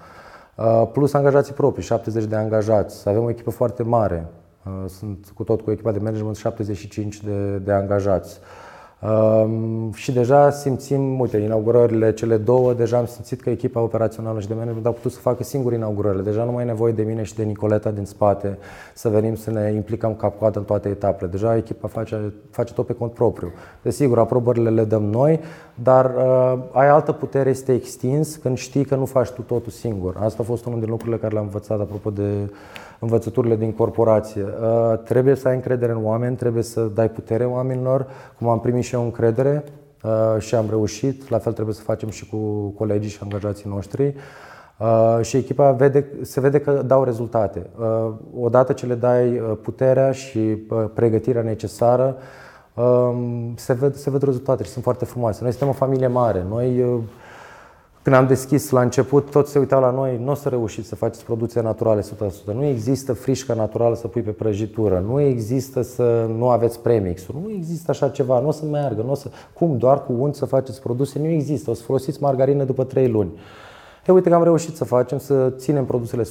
[0.91, 3.09] Plus angajații proprii, 70 de angajați.
[3.09, 4.27] Avem o echipă foarte mare.
[4.65, 8.39] Uh, sunt cu tot cu echipa de management 75 de, de angajați.
[9.01, 14.47] Um, și deja simțim, uite, inaugurările cele două, deja am simțit că echipa operațională și
[14.47, 16.23] de management au putut să facă singuri inaugurările.
[16.23, 18.57] Deja nu mai e nevoie de mine și de Nicoleta din spate
[18.93, 21.29] să venim să ne implicăm cap-coadă în toate etapele.
[21.29, 23.51] Deja echipa face, face tot pe cont propriu.
[23.81, 25.39] Desigur, aprobările le dăm noi,
[25.75, 30.15] dar uh, ai altă putere, este extins când știi că nu faci tu totul singur.
[30.19, 32.49] Asta a fost unul din lucrurile care le-am învățat apropo de
[32.99, 34.43] învățăturile din corporație.
[34.43, 38.83] Uh, trebuie să ai încredere în oameni, trebuie să dai putere oamenilor, cum am primit
[38.83, 39.63] și eu încredere
[40.03, 41.29] uh, și am reușit.
[41.29, 42.37] La fel trebuie să facem și cu
[42.77, 44.15] colegii și angajații noștri.
[44.77, 47.69] Uh, și echipa vede, se vede că dau rezultate.
[48.39, 50.39] Odată ce le dai puterea și
[50.93, 52.15] pregătirea necesară,
[52.73, 55.39] um, se ved, se ved rezultate și sunt foarte frumoase.
[55.41, 56.45] Noi suntem o familie mare.
[56.49, 56.85] Noi
[58.06, 60.95] când am deschis la început, toți se uitau la noi, nu o să reușiți să
[60.95, 62.06] faceți producție naturale 100%.
[62.53, 67.51] Nu există frișcă naturală să pui pe prăjitură, nu există să nu aveți premixuri, nu
[67.51, 69.30] există așa ceva, nu o să meargă, nu o să...
[69.53, 71.20] Cum, doar cu unt să faceți produse?
[71.20, 73.32] Nu există, o să folosiți margarină după 3 luni.
[74.08, 76.26] E, uite că am reușit să facem, să ținem produsele 100%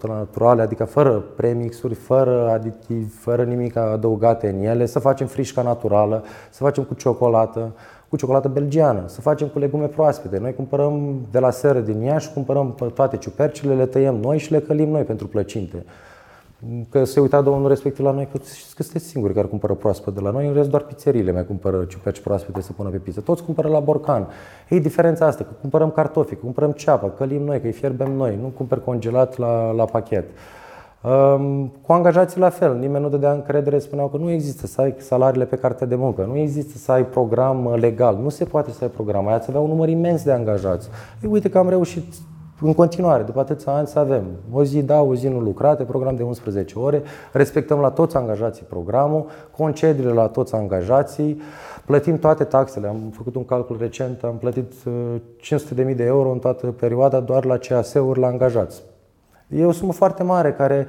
[0.00, 5.62] la naturale, adică fără premixuri, fără aditivi, fără nimic adăugate în ele, să facem frișca
[5.62, 7.72] naturală, să facem cu ciocolată,
[8.08, 10.38] cu ciocolată belgiană, să facem cu legume proaspete.
[10.38, 14.60] Noi cumpărăm de la seră din Iași, cumpărăm toate ciupercile, le tăiem noi și le
[14.60, 15.84] călim noi pentru plăcinte.
[16.90, 18.38] Că se uita domnul respectiv la noi, că,
[18.74, 21.84] că sunteți singuri care cumpără proaspăt de la noi, în rest doar pizzeriile mai cumpără
[21.84, 23.20] ciuperci proaspete să pună pe pizza.
[23.20, 24.28] Toți cumpără la borcan.
[24.68, 28.38] Ei, diferența asta, că cumpărăm cartofi, că cumpărăm ceapă, călim noi, că îi fierbem noi,
[28.40, 30.24] nu cumpăr congelat la, la pachet.
[31.82, 35.44] Cu angajații la fel, nimeni nu dădea încredere, spuneau că nu există să ai salariile
[35.44, 38.78] pe cartea de muncă, nu există să ai program uh, legal, nu se poate să
[38.84, 40.88] ai program, aia să avea un număr imens de angajați.
[41.22, 42.04] Ei, uite că am reușit
[42.60, 46.16] în continuare, după atâția ani, să avem o zi da, o zi nu lucrate, program
[46.16, 47.02] de 11 ore,
[47.32, 49.26] respectăm la toți angajații programul,
[49.56, 51.40] concediile la toți angajații,
[51.84, 52.88] plătim toate taxele.
[52.88, 57.44] Am făcut un calcul recent, am plătit 500.000 uh, de euro în toată perioada doar
[57.44, 58.82] la CAS-uri la angajați.
[59.48, 60.86] E o sumă foarte mare care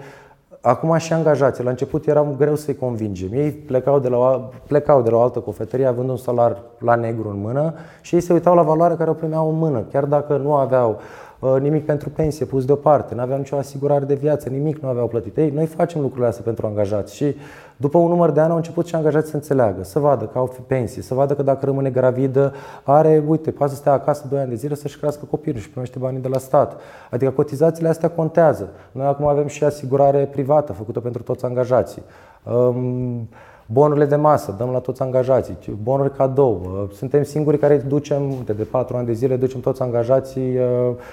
[0.62, 1.64] Acum și angajații.
[1.64, 3.34] La început era greu să-i convingem.
[3.34, 7.30] Ei plecau de, la, plecau de la o altă cofetărie având un salar la negru
[7.30, 9.84] în mână și ei se uitau la valoarea care o primeau în mână.
[9.92, 11.27] Chiar dacă nu aveau uh,
[11.60, 15.38] nimic pentru pensie pus deoparte, nu aveau nicio asigurare de viață, nimic nu aveau plătit.
[15.38, 17.36] Ei, noi facem lucrurile astea pentru angajați și
[17.78, 20.56] după un număr de ani au început și angajații să înțeleagă, să vadă că au
[20.68, 24.50] pensie, să vadă că dacă rămâne gravidă, are, uite, poate să stea acasă 2 ani
[24.50, 26.80] de zile să-și crească copilul și primește banii de la stat.
[27.12, 28.70] Adică cotizațiile astea contează.
[28.92, 32.02] Noi acum avem și asigurare privată făcută pentru toți angajații.
[32.44, 33.30] Um,
[33.72, 36.88] bonurile de masă, dăm la toți angajații, bonuri cadou.
[36.94, 40.64] Suntem singurii care ducem, de, de 4 ani de zile, ducem toți angajații uh,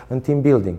[0.08, 0.76] în team building.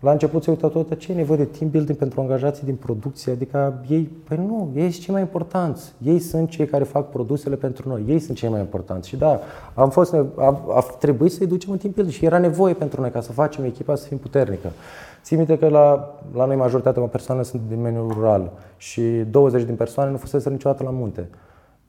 [0.00, 3.32] La început se uită tot, ce e nevoie de team building pentru angajații din producție?
[3.32, 5.92] Adică ei, păi nu, ei sunt cei mai importanți.
[6.02, 8.04] Ei sunt cei care fac produsele pentru noi.
[8.08, 9.08] Ei sunt cei mai importanți.
[9.08, 9.40] Și da,
[9.74, 13.10] am fost, a, a trebuit să-i ducem în team building și era nevoie pentru noi
[13.10, 14.68] ca să facem echipa să fim puternică.
[15.22, 19.74] Țin minte că la, la noi majoritatea persoane sunt din mediul rural și 20 din
[19.76, 21.28] persoane nu fusese niciodată la munte.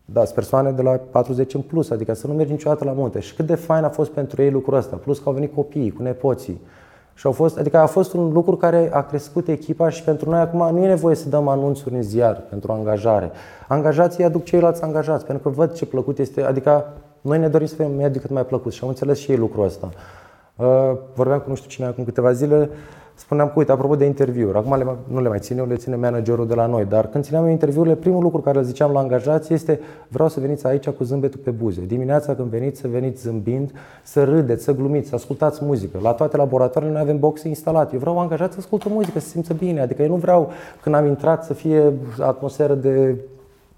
[0.06, 3.20] Da, sunt persoane de la 40 în plus, adică să nu mergi niciodată la munte.
[3.20, 5.92] Și cât de fain a fost pentru ei lucrul ăsta, plus că au venit copiii
[5.92, 6.62] cu nepoții.
[7.14, 10.40] Și au fost, adică a fost un lucru care a crescut echipa și pentru noi
[10.40, 13.32] acum nu e nevoie să dăm anunțuri în ziar pentru angajare.
[13.68, 16.86] Angajații aduc ceilalți angajați, pentru că văd ce plăcut este, adică
[17.22, 19.66] noi ne dorim să fim mediu cât mai plăcut și au înțeles și ei lucrul
[19.66, 19.90] ăsta.
[20.56, 22.70] Uh, vorbeam cu nu știu cine acum câteva zile,
[23.22, 25.96] spuneam că, uite, apropo de interviuri, acum le, nu le mai țin eu, le ține
[25.96, 29.54] managerul de la noi, dar când țineam interviurile, primul lucru care le ziceam la angajați
[29.54, 31.82] este vreau să veniți aici cu zâmbetul pe buze.
[31.86, 33.72] Dimineața când veniți, să veniți zâmbind,
[34.04, 36.00] să râdeți, să glumiți, să ascultați muzică.
[36.02, 37.94] La toate laboratoarele noi avem boxe instalate.
[37.94, 39.82] Eu vreau angajați să ascultă muzică, să se simtă bine.
[39.82, 40.52] Adică eu nu vreau
[40.82, 43.16] când am intrat să fie atmosferă de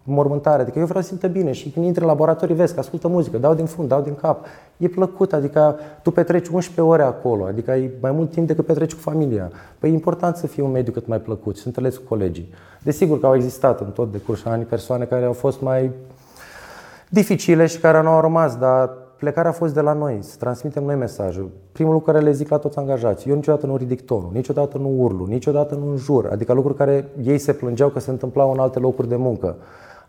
[0.03, 0.61] mormântare.
[0.61, 3.37] Adică eu vreau să simtă bine și când intri în laboratorii vezi că ascultă muzică,
[3.37, 4.45] dau din fund, dau din cap.
[4.77, 8.93] E plăcut, adică tu petreci 11 ore acolo, adică ai mai mult timp decât petreci
[8.93, 9.51] cu familia.
[9.79, 12.53] Păi e important să fie un mediu cât mai plăcut, să întâlnești cu colegii.
[12.83, 15.91] Desigur că au existat în tot decursul anii persoane care au fost mai
[17.09, 20.83] dificile și care nu au rămas, dar plecarea a fost de la noi, să transmitem
[20.83, 21.49] noi mesajul.
[21.71, 24.95] Primul lucru care le zic la toți angajații, eu niciodată nu ridic tonul, niciodată nu
[24.97, 28.79] urlu, niciodată nu înjur, adică lucruri care ei se plângeau că se întâmplau în alte
[28.79, 29.55] locuri de muncă.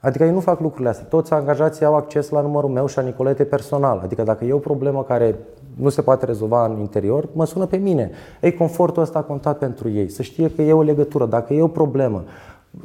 [0.05, 1.07] Adică ei nu fac lucrurile astea.
[1.09, 4.01] Toți angajații au acces la numărul meu și a Nicolete personal.
[4.05, 5.35] Adică dacă e o problemă care
[5.75, 8.11] nu se poate rezolva în interior, mă sună pe mine.
[8.41, 10.09] Ei, confortul ăsta a contat pentru ei.
[10.09, 11.27] Să știe că e o legătură.
[11.27, 12.25] Dacă e o problemă,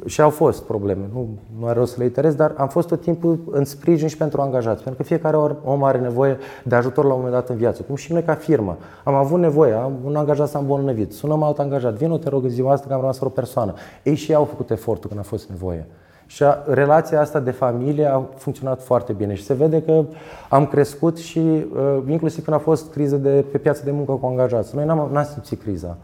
[0.04, 1.28] și au fost probleme, nu,
[1.60, 4.40] nu are rost să le iterez, dar am fost tot timpul în sprijin și pentru
[4.40, 7.82] angajați, pentru că fiecare om are nevoie de ajutor la un moment dat în viață,
[7.82, 8.76] cum și noi ca firmă.
[9.04, 12.72] Am avut nevoie, am un angajat s-a îmbolnăvit, sunăm alt angajat, vină te rog ziua
[12.72, 13.74] asta că am rămas fără o persoană.
[14.02, 15.86] Ei și ei au făcut efortul când a fost nevoie.
[16.30, 20.04] Și relația asta de familie a funcționat foarte bine și se vede că
[20.48, 24.26] am crescut și uh, inclusiv când a fost criză de, pe piața de muncă cu
[24.26, 24.74] angajați.
[24.74, 25.96] Noi n-am, n-am simțit criza.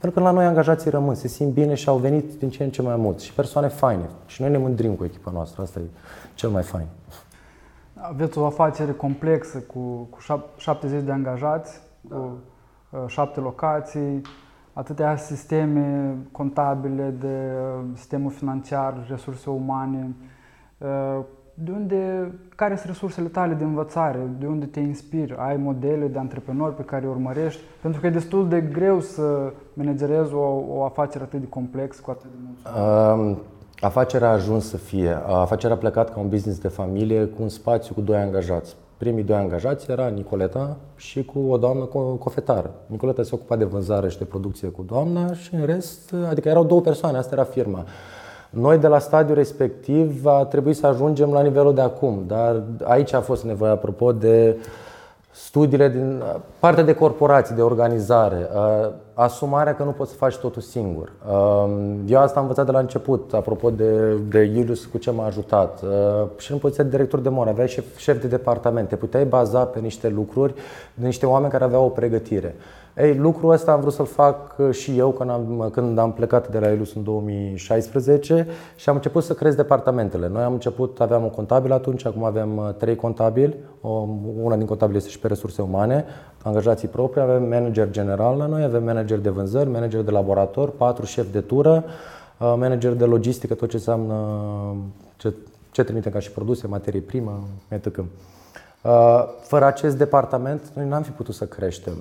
[0.00, 2.70] Pentru că la noi angajații rămân, se simt bine și au venit din ce în
[2.70, 4.08] ce mai mult și persoane faine.
[4.26, 5.82] Și noi ne mândrim cu echipa noastră, asta e
[6.34, 6.86] cel mai fain.
[7.94, 10.18] Aveți o afacere complexă cu, cu
[10.56, 12.16] 70 de angajați, da.
[12.16, 12.38] cu
[12.90, 14.20] uh, șapte locații,
[14.78, 20.14] atâtea sisteme contabile, de uh, sistemul financiar, resurse umane.
[20.78, 21.24] Uh,
[21.54, 24.30] de unde, care sunt resursele tale de învățare?
[24.38, 25.34] De unde te inspiri?
[25.38, 27.60] Ai modele de antreprenori pe care îi urmărești?
[27.82, 32.10] Pentru că e destul de greu să managerezi o, o afacere atât de complexă cu
[32.10, 32.58] atât de mult.
[33.18, 33.38] Um,
[33.80, 35.18] afacerea a ajuns să fie.
[35.26, 39.22] Afacerea a plecat ca un business de familie cu un spațiu cu doi angajați primii
[39.22, 41.84] doi angajați era Nicoleta și cu o doamnă
[42.18, 42.70] cofetară.
[42.86, 46.64] Nicoleta se ocupa de vânzare și de producție cu doamna și în rest, adică erau
[46.64, 47.84] două persoane, asta era firma.
[48.50, 53.12] Noi de la stadiul respectiv a trebuit să ajungem la nivelul de acum, dar aici
[53.12, 54.56] a fost nevoie, apropo de
[55.38, 56.22] studiile din
[56.58, 58.48] partea de corporații, de organizare,
[59.14, 61.12] asumarea că nu poți să faci totul singur.
[62.06, 65.82] Eu asta am învățat de la început, apropo de, de Iulius, cu ce m-a ajutat.
[66.36, 69.64] Și în poziția de director de mor, aveai șef, șef de departament, te puteai baza
[69.64, 70.54] pe niște lucruri,
[70.94, 72.54] de niște oameni care aveau o pregătire.
[72.96, 76.48] Ei, lucrul ăsta am vrut să-l fac uh, și eu când am, când am plecat
[76.48, 80.28] de la Elus în 2016 și am început să crez departamentele.
[80.28, 83.56] Noi am început, aveam un contabil atunci, acum avem uh, trei contabili.
[83.80, 84.08] O,
[84.42, 86.04] una din contabili este și pe resurse umane,
[86.42, 91.04] angajații proprii, avem manager general la noi, avem manager de vânzări, manager de laborator, patru
[91.04, 91.84] șefi de tură,
[92.38, 94.16] uh, manager de logistică, tot ce înseamnă
[95.16, 95.34] ce,
[95.70, 98.04] ce trimitem ca și produse, materie primă, etc.
[99.40, 101.94] Fără acest departament, noi n-am fi putut să creștem.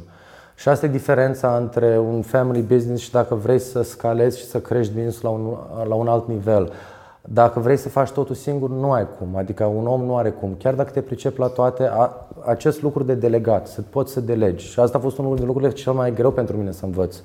[0.55, 4.59] Și asta e diferența între un family business și dacă vrei să scalezi și să
[4.59, 6.71] crești business la un, la un alt nivel.
[7.21, 9.35] Dacă vrei să faci totul singur, nu ai cum.
[9.35, 10.55] Adică un om nu are cum.
[10.57, 14.65] Chiar dacă te pricepi la toate, a, acest lucru de delegat, să poți să delegi.
[14.65, 17.15] Și asta a fost unul dintre lucrurile cel mai greu pentru mine să învăț.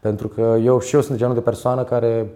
[0.00, 2.26] Pentru că eu și eu sunt genul de persoană care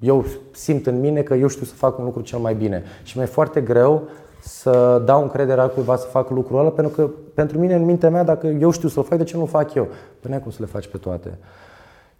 [0.00, 2.82] eu simt în mine că eu știu să fac un lucru cel mai bine.
[3.02, 4.02] Și mi-e foarte greu
[4.40, 8.22] să dau încrederea cuiva să facă lucrul ăla, pentru că pentru mine, în mintea mea,
[8.24, 9.88] dacă eu știu să-l fac, de ce nu fac eu?
[10.20, 11.38] Păi nu cum să le faci pe toate.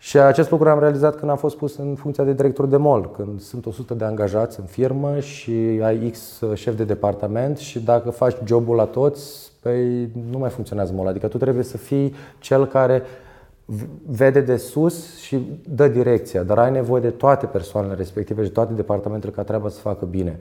[0.00, 3.10] Și acest lucru am realizat când am fost pus în funcția de director de mall,
[3.10, 8.10] când sunt 100 de angajați în firmă și ai X șef de departament și dacă
[8.10, 11.08] faci jobul la toți, păi nu mai funcționează mall.
[11.08, 13.02] Adică tu trebuie să fii cel care
[14.06, 18.72] vede de sus și dă direcția, dar ai nevoie de toate persoanele respective și toate
[18.72, 20.38] departamentele ca treaba să facă bine.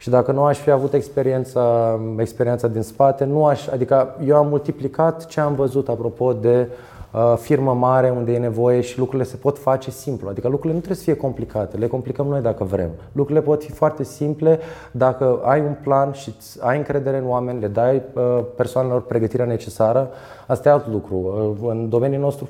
[0.00, 4.46] Și dacă nu aș fi avut experiența, experiența din spate, nu aș, adică eu am
[4.48, 6.68] multiplicat ce am văzut apropo de
[7.12, 10.28] uh, firmă mare unde e nevoie și lucrurile se pot face simplu.
[10.28, 12.90] Adică lucrurile nu trebuie să fie complicate, le complicăm noi dacă vrem.
[13.12, 14.58] Lucrurile pot fi foarte simple
[14.90, 18.22] dacă ai un plan și ai încredere în oameni, le dai uh,
[18.56, 20.10] persoanelor pregătirea necesară.
[20.46, 21.14] Asta e alt lucru.
[21.60, 22.48] Uh, în domeniul nostru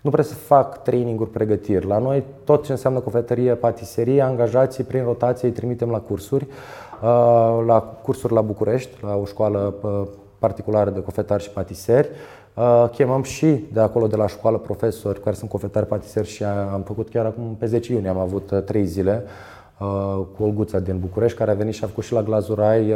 [0.00, 1.86] nu prea să fac traininguri, pregătiri.
[1.86, 6.46] La noi tot ce înseamnă cofetărie, patiserie, angajații prin rotație îi trimitem la cursuri,
[7.02, 10.02] uh, la cursuri la București, la o școală uh,
[10.38, 12.08] particulară de cofetari și patiseri.
[12.54, 16.82] Uh, chemăm și de acolo, de la școală, profesori care sunt cofetari, patiseri și am
[16.82, 19.24] făcut chiar acum pe 10 iunie, am avut 3 zile
[20.36, 22.94] cu Olguța din București, care a venit și a făcut și la Glazurai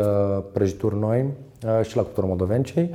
[0.53, 1.27] prăjituri noi
[1.83, 2.95] și la Cultură Moldovencei.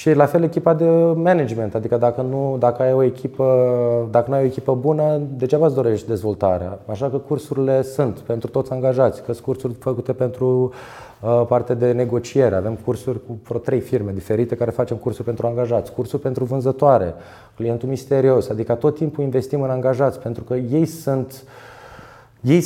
[0.00, 0.84] Și la fel echipa de
[1.14, 5.66] management, adică dacă nu, dacă ai o echipă, dacă nu ai o echipă bună, degeaba
[5.66, 6.78] îți dorești dezvoltarea.
[6.86, 10.72] Așa că cursurile sunt pentru toți angajați, că sunt cursuri făcute pentru
[11.20, 12.54] uh, parte de negociere.
[12.54, 17.14] Avem cursuri cu vreo trei firme diferite care facem cursuri pentru angajați, cursuri pentru vânzătoare,
[17.56, 21.69] clientul misterios, adică tot timpul investim în angajați pentru că ei sunt uh,
[22.40, 22.64] ei,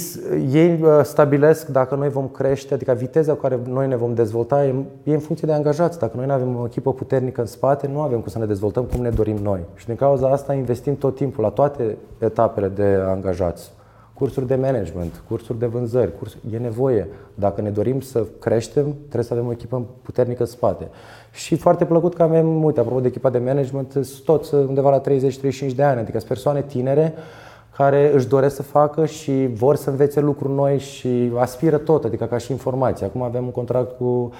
[0.52, 4.64] ei uh, stabilesc dacă noi vom crește, adică viteza cu care noi ne vom dezvolta
[4.64, 5.98] e, e în funcție de angajați.
[5.98, 8.84] Dacă noi nu avem o echipă puternică în spate, nu avem cum să ne dezvoltăm
[8.84, 9.60] cum ne dorim noi.
[9.74, 13.72] Și din cauza asta investim tot timpul la toate etapele de angajați.
[14.12, 16.54] Cursuri de management, cursuri de vânzări, cursuri.
[16.54, 17.08] e nevoie.
[17.34, 20.88] Dacă ne dorim să creștem, trebuie să avem o echipă puternică în spate.
[21.32, 25.74] Și foarte plăcut că avem, uite, apropo de echipa de management, toți undeva la 30-35
[25.74, 27.14] de ani, adică sunt persoane tinere
[27.76, 32.24] care își doresc să facă și vor să învețe lucruri noi și aspiră tot, adică
[32.24, 33.06] ca și informație.
[33.06, 34.32] Acum avem un contract cu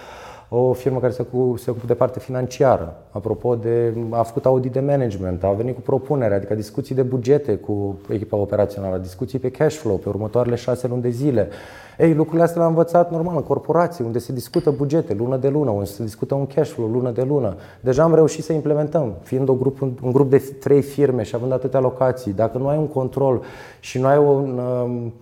[0.56, 2.96] o firmă care se ocupă de parte financiară.
[3.10, 7.54] Apropo de, a făcut audit de management, a venit cu propunere, adică discuții de bugete
[7.54, 11.48] cu echipa operațională, discuții pe cash flow, pe următoarele șase luni de zile.
[11.98, 15.70] Ei, lucrurile astea le-am învățat normal în corporații, unde se discută bugete lună de lună,
[15.70, 17.56] unde se discută un cash flow lună de lună.
[17.80, 21.52] Deja am reușit să implementăm, fiind un grup, un grup de trei firme și având
[21.52, 22.32] atâtea locații.
[22.32, 23.42] Dacă nu ai un control
[23.80, 25.12] și nu ai un, um,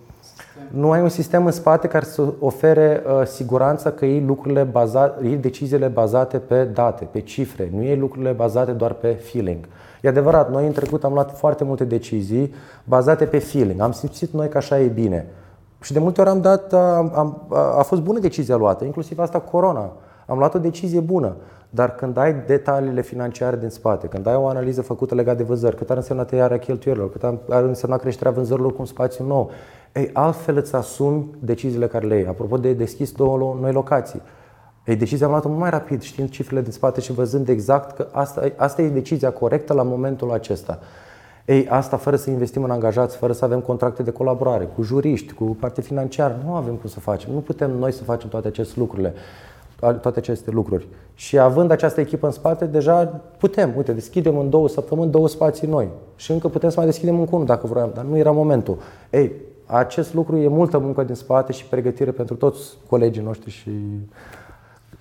[0.71, 5.25] nu ai un sistem în spate care să ofere uh, siguranța că iei lucrurile bazate,
[5.25, 9.67] iei deciziile bazate pe date, pe cifre, nu iei lucrurile bazate doar pe feeling.
[10.01, 13.81] E adevărat, noi în trecut am luat foarte multe decizii bazate pe feeling.
[13.81, 15.27] Am simțit noi că așa e bine.
[15.81, 17.47] Și de multe ori am dat, am, am,
[17.77, 19.91] a fost bună decizia luată, inclusiv asta corona.
[20.27, 21.35] Am luat o decizie bună.
[21.69, 25.75] Dar când ai detaliile financiare din spate, când ai o analiză făcută legat de vânzări,
[25.75, 29.51] cât ar însemna tăiarea cheltuielor, cât ar însemna creșterea vânzărilor cu un spațiu nou,
[29.93, 32.27] ei, altfel îți asumi deciziile care le iei.
[32.27, 34.21] Apropo de deschis două noi locații.
[34.85, 38.51] Ei, decizia am luat-o mai rapid, știind cifrele din spate și văzând exact că asta,
[38.55, 40.79] asta e decizia corectă la momentul acesta.
[41.45, 45.33] Ei, asta fără să investim în angajați, fără să avem contracte de colaborare cu juriști,
[45.33, 47.33] cu parte financiară, nu avem cum să facem.
[47.33, 49.13] Nu putem noi să facem toate aceste lucrurile
[49.79, 50.87] toate aceste lucruri.
[51.13, 53.05] Și având această echipă în spate, deja
[53.37, 57.19] putem, uite, deschidem în două săptămâni două spații noi și încă putem să mai deschidem
[57.19, 58.77] încă unul dacă vroiam, dar nu era momentul.
[59.09, 59.31] Ei,
[59.65, 63.71] acest lucru e multă muncă din spate și pregătire pentru toți colegii noștri și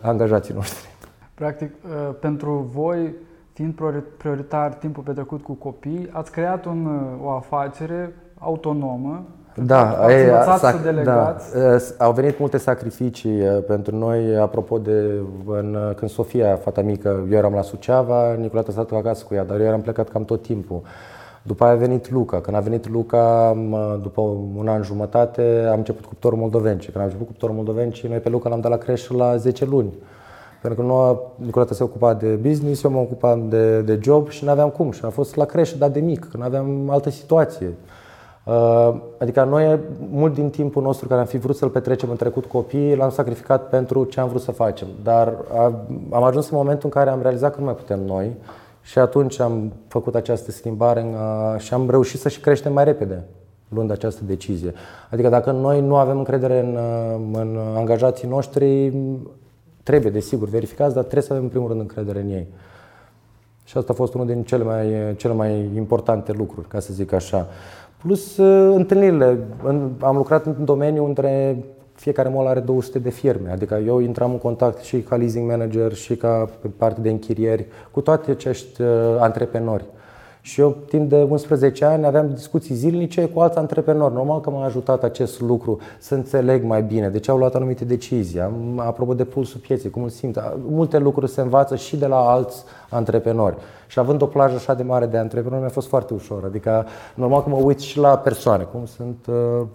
[0.00, 0.88] angajații noștri.
[1.34, 3.14] Practic, uh, pentru voi,
[3.52, 3.80] fiind
[4.16, 9.24] prioritar timpul petrecut cu copii, ați creat un, uh, o afacere autonomă
[9.54, 11.36] da, ați, sac, da,
[11.98, 17.54] au venit multe sacrificii pentru noi, apropo de în, când Sofia, fata mică, eu eram
[17.54, 20.82] la Suceava, Nicoleta a stat acasă cu ea, dar eu eram plecat cam tot timpul.
[21.42, 22.40] După aia a venit Luca.
[22.40, 23.56] Când a venit Luca,
[24.02, 24.20] după
[24.56, 26.84] un an jumătate, am început cuptorul Moldovenci.
[26.84, 29.92] Când am început cuptorul Moldovenci, noi pe Luca l-am dat la creșă la 10 luni.
[30.62, 34.44] Pentru că nu, Nicoleta se ocupa de business, eu mă ocupam de, de job și
[34.44, 34.90] nu aveam cum.
[34.90, 37.72] Și a fost la creșă, dar de mic, când aveam altă situație.
[38.44, 39.78] Uh, adică noi,
[40.10, 43.68] mult din timpul nostru care am fi vrut să-l petrecem în trecut copiii, l-am sacrificat
[43.68, 44.88] pentru ce am vrut să facem.
[45.02, 45.34] Dar
[46.10, 48.36] am ajuns în momentul în care am realizat că nu mai putem noi
[48.82, 53.24] și atunci am făcut această schimbare uh, și am reușit să și creștem mai repede
[53.68, 54.72] luând această decizie.
[55.10, 58.92] Adică dacă noi nu avem încredere în, uh, în angajații noștri,
[59.82, 62.46] trebuie, desigur, verificați, dar trebuie să avem în primul rând încredere în ei.
[63.64, 67.12] Și asta a fost unul din cele mai, cele mai importante lucruri, ca să zic
[67.12, 67.46] așa.
[68.02, 69.38] Plus uh, întâlnirile.
[70.00, 71.56] Am lucrat într-un domeniu între
[71.92, 75.94] fiecare mall are 200 de firme, adică eu intram în contact și ca leasing manager
[75.94, 78.88] și ca parte de închirieri cu toate acești uh,
[79.18, 79.84] antreprenori.
[80.44, 84.14] Și eu, timp de 11 ani, aveam discuții zilnice cu alți antreprenori.
[84.14, 87.84] Normal că m-a ajutat acest lucru să înțeleg mai bine de ce au luat anumite
[87.84, 88.40] decizii.
[88.40, 90.42] Am, apropo de pulsul pieței, cum îl simt.
[90.68, 93.56] Multe lucruri se învață și de la alți antreprenori.
[93.86, 96.44] Și având o plajă așa de mare de antreprenori, mi-a fost foarte ușor.
[96.44, 99.66] Adică, normal că mă uit și la persoane, cum sunt uh,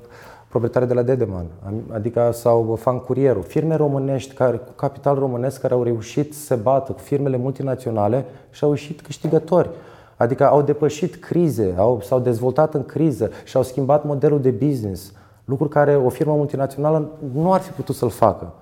[0.48, 1.46] proprietare de la Dedeman,
[1.94, 6.56] adică sau Fan Curierul, firme românești care, cu capital românesc care au reușit să se
[6.56, 9.70] bată cu firmele multinaționale și au ieșit câștigători.
[10.18, 15.12] Adică au depășit crize, au, s-au dezvoltat în criză și au schimbat modelul de business,
[15.46, 18.54] lucruri care o firmă multinațională nu ar fi putut să-l facă.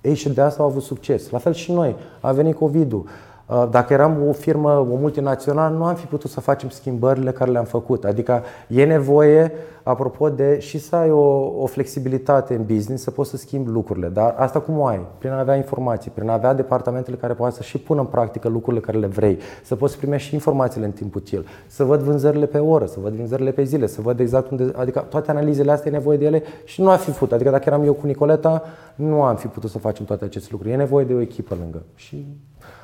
[0.00, 1.30] Ei și de asta au avut succes.
[1.30, 1.96] La fel și noi.
[2.20, 3.06] A venit COVID-ul.
[3.52, 7.50] Uh, dacă eram o firmă, o multinațională, nu am fi putut să facem schimbările care
[7.50, 8.04] le-am făcut.
[8.04, 13.30] Adică e nevoie, apropo de și să ai o, o flexibilitate în business, să poți
[13.30, 14.08] să schimbi lucrurile.
[14.08, 15.00] Dar asta cum o ai?
[15.18, 18.48] Prin a avea informații, prin a avea departamentele care poate să și pună în practică
[18.48, 22.46] lucrurile care le vrei, să poți primești și informațiile în timp util, să văd vânzările
[22.46, 24.72] pe oră, să văd vânzările pe zile, să văd exact unde.
[24.76, 27.32] Adică toate analizele astea e nevoie de ele și nu ar fi făcut.
[27.32, 28.62] Adică dacă eram eu cu Nicoleta,
[28.94, 30.72] nu am fi putut să facem toate aceste lucruri.
[30.72, 31.82] E nevoie de o echipă lângă.
[31.94, 32.26] Și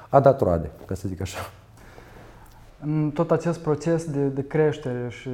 [0.08, 1.38] a dat roade, ca să zic așa.
[2.84, 5.28] În tot acest proces de, de creștere și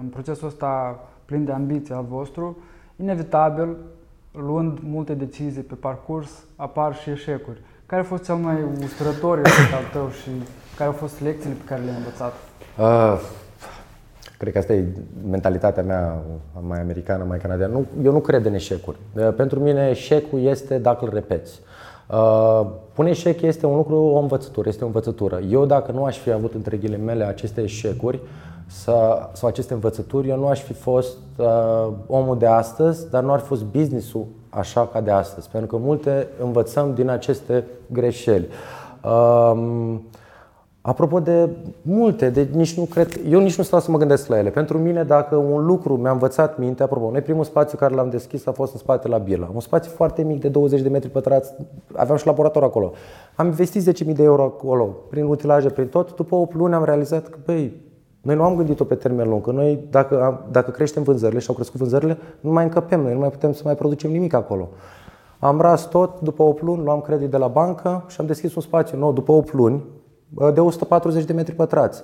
[0.00, 2.58] în procesul ăsta plin de ambiție al vostru,
[2.96, 3.76] inevitabil,
[4.32, 7.60] luând multe decizii pe parcurs, apar și eșecuri.
[7.86, 9.38] Care a fost cel mai usturător
[9.74, 10.30] al tău și
[10.76, 12.32] care au fost lecțiile pe care le-ai învățat?
[12.78, 13.20] Uh,
[14.38, 14.84] cred că asta e
[15.30, 16.22] mentalitatea mea
[16.60, 17.72] mai americană, mai canadiană.
[17.72, 18.96] Nu, eu nu cred în eșecuri.
[19.36, 21.60] Pentru mine eșecul este dacă îl repeți.
[22.06, 22.66] Uh,
[23.00, 25.40] pune eșec este un lucru, o învățătură, este o învățătură.
[25.50, 28.20] Eu dacă nu aș fi avut între ghilimele aceste eșecuri
[29.32, 33.38] sau aceste învățături, eu nu aș fi fost uh, omul de astăzi, dar nu ar
[33.38, 35.48] fi fost businessul așa ca de astăzi.
[35.48, 38.48] Pentru că multe învățăm din aceste greșeli.
[39.04, 39.94] Uh,
[40.90, 41.48] Apropo de
[41.82, 44.50] multe, de nici nu cred, eu nici nu stau să mă gândesc la ele.
[44.50, 48.46] Pentru mine, dacă un lucru mi-a învățat minte, apropo, noi primul spațiu care l-am deschis
[48.46, 49.50] a fost în spate la Birla.
[49.54, 51.52] Un spațiu foarte mic de 20 de metri pătrați,
[51.92, 52.92] aveam și laborator acolo.
[53.36, 56.14] Am investit 10.000 de euro acolo, prin utilaje, prin tot.
[56.14, 57.80] După 8 luni am realizat că, băi,
[58.20, 61.54] noi nu am gândit-o pe termen lung, că noi, dacă, dacă creștem vânzările și au
[61.54, 64.68] crescut vânzările, nu mai încăpem, noi nu mai putem să mai producem nimic acolo.
[65.38, 68.62] Am ras tot, după 8 luni, luam credit de la bancă și am deschis un
[68.62, 69.82] spațiu nou după 8 luni,
[70.54, 72.02] de 140 de metri pătrați.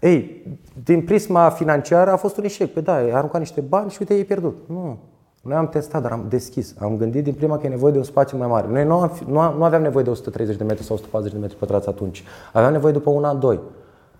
[0.00, 0.46] Ei,
[0.84, 2.72] din prisma financiară a fost un eșec.
[2.72, 4.56] Pe da, ai aruncat niște bani și uite, ei pierdut.
[4.66, 4.98] Nu.
[5.42, 6.74] Noi am testat, dar am deschis.
[6.80, 8.66] Am gândit din prima că e nevoie de un spațiu mai mare.
[8.68, 11.56] Noi nu, am, nu, nu aveam nevoie de 130 de metri sau 140 de metri
[11.56, 12.24] pătrați atunci.
[12.52, 13.60] Aveam nevoie după un an, doi.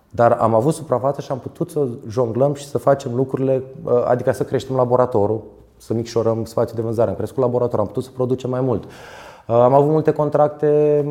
[0.09, 3.63] Dar am avut suprafață și am putut să jonglăm și să facem lucrurile,
[4.05, 5.43] adică să creștem laboratorul,
[5.77, 7.09] să micșorăm spațiul de vânzare.
[7.09, 8.83] Am crescut laboratorul, am putut să producem mai mult.
[9.49, 11.03] Uh, am avut multe contracte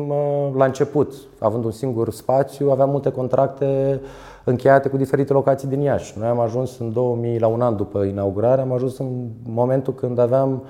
[0.55, 4.01] la început, având un singur spațiu, aveam multe contracte
[4.43, 6.17] încheiate cu diferite locații din Iași.
[6.17, 10.19] Noi am ajuns în 2000, la un an după inaugurare, am ajuns în momentul când
[10.19, 10.63] aveam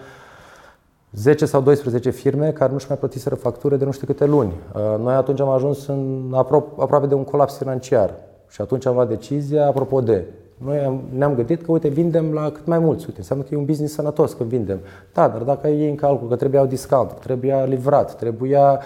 [1.12, 4.54] 10 sau 12 firme care nu-și mai plătiseră facture de nu știu câte luni.
[4.74, 6.34] Uh, noi atunci am ajuns în
[6.78, 8.14] aproape de un colaps financiar
[8.48, 10.26] și atunci am luat decizia, apropo de,
[10.64, 13.06] noi ne-am gândit că, uite, vindem la cât mai mulți.
[13.06, 14.80] Uite, înseamnă că e un business sănătos când vindem.
[15.14, 18.82] Da, dar dacă iei în calcul că trebuia discount, trebuia livrat, trebuia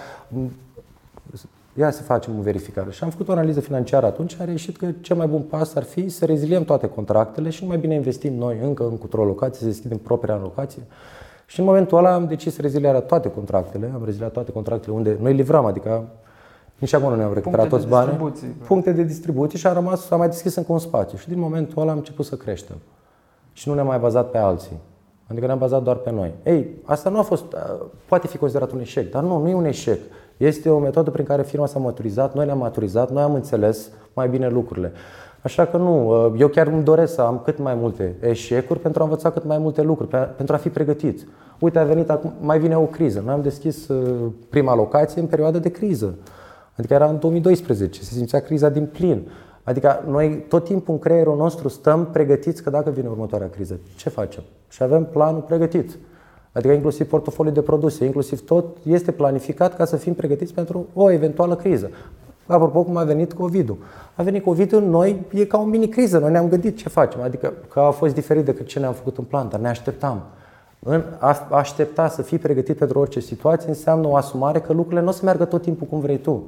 [1.77, 2.91] ia să facem o verificare.
[2.91, 5.83] Și am făcut o analiză financiară atunci, a reieșit că cel mai bun pas ar
[5.83, 9.59] fi să reziliem toate contractele și nu mai bine investim noi încă în o locație,
[9.59, 10.81] să deschidem propria locație.
[11.45, 15.33] Și în momentul ăla am decis rezilierea toate contractele, am reziliat toate contractele unde noi
[15.33, 16.07] livram, adică
[16.83, 18.33] nici acum nu ne-am recuperat toți banii.
[18.67, 21.17] Puncte de distribuție și a rămas, a mai deschis încă un spațiu.
[21.17, 22.75] Și din momentul ăla am început să creștem.
[23.53, 24.79] Și nu ne-am mai bazat pe alții.
[25.27, 26.33] Adică ne-am bazat doar pe noi.
[26.43, 27.43] Ei, asta nu a fost,
[28.05, 29.99] poate fi considerat un eșec, dar nu, nu e un eșec.
[30.37, 34.29] Este o metodă prin care firma s-a maturizat, noi ne-am maturizat, noi am înțeles mai
[34.29, 34.91] bine lucrurile.
[35.41, 39.05] Așa că nu, eu chiar îmi doresc să am cât mai multe eșecuri pentru a
[39.05, 41.27] învăța cât mai multe lucruri, pentru a fi pregătit.
[41.59, 43.21] Uite, a venit acum, mai vine o criză.
[43.25, 43.87] Noi am deschis
[44.49, 46.15] prima locație în perioada de criză.
[46.77, 49.27] Adică era în 2012, se simțea criza din plin.
[49.63, 54.09] Adică noi tot timpul în creierul nostru stăm pregătiți că dacă vine următoarea criză, ce
[54.09, 54.43] facem?
[54.69, 55.97] Și avem planul pregătit.
[56.51, 61.11] Adică inclusiv portofoliul de produse, inclusiv tot este planificat ca să fim pregătiți pentru o
[61.11, 61.89] eventuală criză.
[62.45, 63.77] Apropo cum a venit COVID-ul.
[64.15, 67.21] A venit COVID-ul, noi e ca o mini-criză, noi ne-am gândit ce facem.
[67.21, 70.23] Adică că a fost diferit decât ce ne-am făcut în plan, dar ne așteptam.
[70.79, 75.07] În a aștepta să fii pregătit pentru orice situație înseamnă o asumare că lucrurile nu
[75.07, 76.43] o să meargă tot timpul cum vrei tu.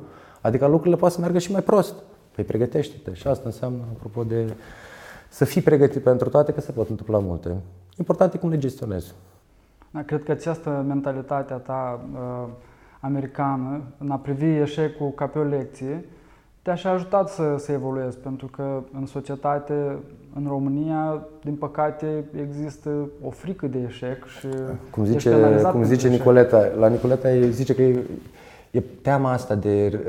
[0.45, 1.93] Adică lucrurile pot să meargă și mai prost.
[2.35, 3.13] Păi pregătește-te.
[3.13, 4.53] Și asta înseamnă, apropo de
[5.29, 7.55] să fii pregătit pentru toate, că se pot întâmpla multe.
[7.97, 9.13] Important e cum le gestionezi.
[9.91, 12.47] Da, cred că această mentalitate a ta uh,
[12.99, 16.05] americană, în a privi eșecul ca pe o lecție,
[16.61, 19.73] te-a și ajutat să, să evoluezi, pentru că în societate,
[20.35, 22.89] în România, din păcate, există
[23.23, 24.47] o frică de eșec și
[24.89, 28.03] Cum zice, cum zice Nicoleta, la Nicoleta zice că e,
[28.76, 29.99] e teama asta de,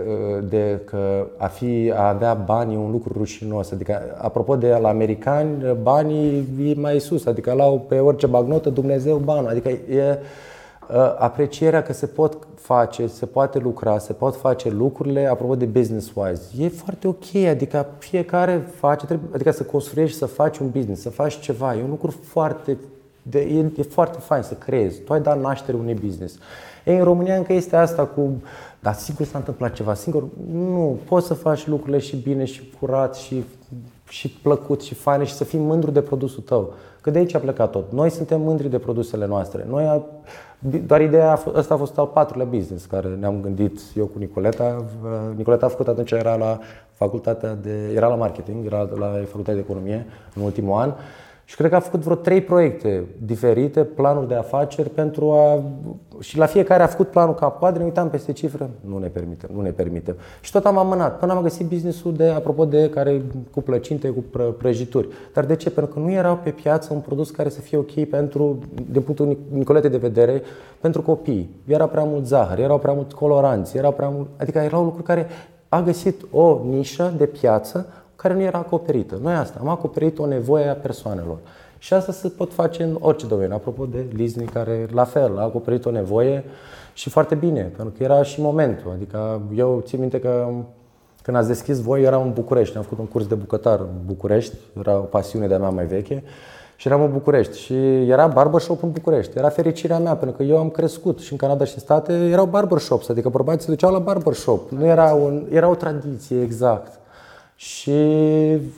[0.48, 3.70] de că a, fi, a avea bani e un lucru rușinos.
[3.70, 9.16] Adică, apropo de la americani, banii e mai sus, adică la pe orice bagnotă Dumnezeu
[9.16, 9.46] bani.
[9.46, 10.18] Adică e,
[10.90, 15.64] Uh, aprecierea că se pot face, se poate lucra, se pot face lucrurile, apropo de
[15.64, 21.02] business-wise, e foarte ok, adică fiecare face, trebuie, adică să construiești, să faci un business,
[21.02, 22.78] să faci ceva, e un lucru foarte,
[23.22, 26.38] de, e, e foarte fain să creezi, tu ai dat naștere unui business.
[26.86, 28.42] Ei, în România încă este asta cu,
[28.80, 33.14] dar sigur s-a întâmplat ceva, singur, nu, poți să faci lucrurile și bine și curat
[33.14, 33.44] și,
[34.08, 36.72] și plăcut și fain și să fii mândru de produsul tău.
[37.00, 37.92] Că de aici a plecat tot.
[37.92, 39.66] Noi suntem mândri de produsele noastre.
[39.68, 40.04] Noi
[40.86, 44.84] doar ideea, asta a fost al patrulea business care ne-am gândit eu cu Nicoleta.
[45.36, 46.58] Nicoleta a făcut atunci, era la
[46.92, 50.92] facultatea de, era la marketing, era la facultatea de economie în ultimul an
[51.48, 55.62] și cred că a făcut vreo trei proiecte diferite, planuri de afaceri pentru a...
[56.20, 59.50] Și la fiecare a făcut planul ca poate, ne uitam peste cifre, nu ne permitem,
[59.54, 60.16] nu ne permitem.
[60.40, 64.24] Și tot am amânat, până am găsit businessul de, apropo de, care cu plăcinte, cu
[64.58, 65.08] prăjituri.
[65.32, 65.70] Dar de ce?
[65.70, 68.58] Pentru că nu era pe piață un produs care să fie ok pentru,
[68.90, 70.42] din punctul Nicolete de vedere,
[70.80, 71.50] pentru copii.
[71.66, 74.28] Era prea mult zahăr, erau prea mult coloranți, era prea mult...
[74.36, 75.26] Adică erau lucruri care
[75.68, 77.86] a găsit o nișă de piață
[78.16, 79.18] care nu era acoperită.
[79.22, 81.36] Noi asta, am acoperit o nevoie a persoanelor.
[81.78, 83.54] Și asta se pot face în orice domeniu.
[83.54, 86.44] Apropo de Disney, care la fel a acoperit o nevoie
[86.94, 88.90] și foarte bine, pentru că era și momentul.
[88.90, 90.48] Adică eu țin minte că
[91.22, 92.76] când ați deschis voi, eram în București.
[92.76, 96.22] Am făcut un curs de bucătar în București, era o pasiune de-a mea mai veche.
[96.76, 97.74] Și eram în București și
[98.08, 99.38] era barbershop în București.
[99.38, 102.46] Era fericirea mea, pentru că eu am crescut și în Canada și în state erau
[102.46, 104.70] barbershops, adică bărbații se duceau la barbershop.
[104.70, 106.98] Nu era, un, era o tradiție, exact.
[107.56, 107.92] Și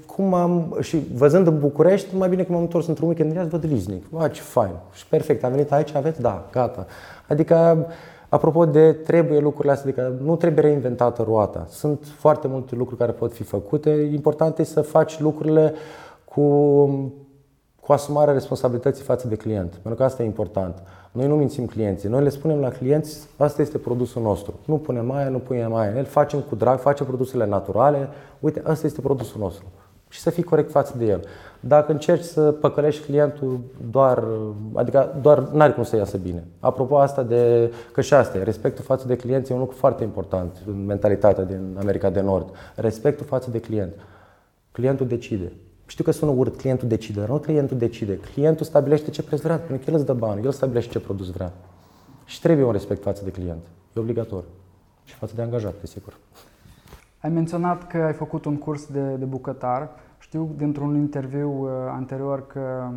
[0.07, 3.64] cum am, și văzând în București, mai bine că m-am întors într-un weekend, ia văd
[3.64, 4.09] Liznic.
[4.11, 4.72] Bă, ce fain.
[4.93, 6.20] Și perfect, am venit aici, aveți?
[6.20, 6.87] Da, gata.
[7.29, 7.87] Adică,
[8.29, 11.66] apropo de trebuie lucrurile astea, adică nu trebuie reinventată roata.
[11.68, 13.91] Sunt foarte multe lucruri care pot fi făcute.
[14.12, 15.74] Important e să faci lucrurile
[16.24, 16.43] cu,
[17.89, 19.70] cu asumarea responsabilității față de client.
[19.70, 20.82] Pentru că asta e important.
[21.12, 22.09] Noi nu mințim clienții.
[22.09, 24.59] Noi le spunem la clienți, asta este produsul nostru.
[24.64, 28.09] Nu punem mai nu punem mai El facem cu drag, facem produsele naturale.
[28.41, 29.64] Uite, asta este produsul nostru.
[30.09, 31.24] Și să fii corect față de el.
[31.61, 33.61] Dacă încerci să păcălești clientul
[33.91, 34.24] doar,
[34.74, 36.47] adică doar n-are cum să iasă bine.
[36.61, 40.05] Apropo asta de, că și asta e, respectul față de clienți e un lucru foarte
[40.05, 42.51] important în mentalitatea din America de Nord.
[42.74, 43.93] Respectul față de client.
[44.72, 45.53] Clientul decide.
[45.89, 48.16] Știu că sună urât, clientul decide, dar nu clientul decide.
[48.16, 51.30] Clientul stabilește ce preț vrea, pentru că el îți dă bani, el stabilește ce produs
[51.30, 51.53] vrea.
[52.24, 53.62] Și trebuie un respect față de client.
[53.97, 54.45] E obligator.
[55.05, 56.16] Și față de angajat, desigur.
[57.18, 59.91] Ai menționat că ai făcut un curs de, de bucătar.
[60.18, 62.91] Știu dintr-un interviu uh, anterior că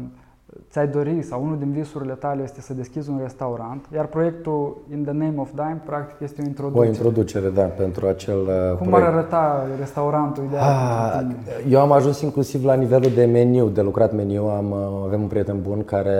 [0.69, 5.03] ți-ai dori sau unul din visurile tale este să deschizi un restaurant, iar proiectul In
[5.03, 6.85] the Name of Dime practic este o introducere.
[6.85, 9.07] O introducere, da, pentru acel uh, Cum proiect.
[9.07, 11.21] ar arăta restaurantul ideal ah,
[11.69, 14.43] Eu am ajuns inclusiv la nivelul de meniu, de lucrat meniu.
[14.47, 16.15] Am, uh, avem un prieten bun care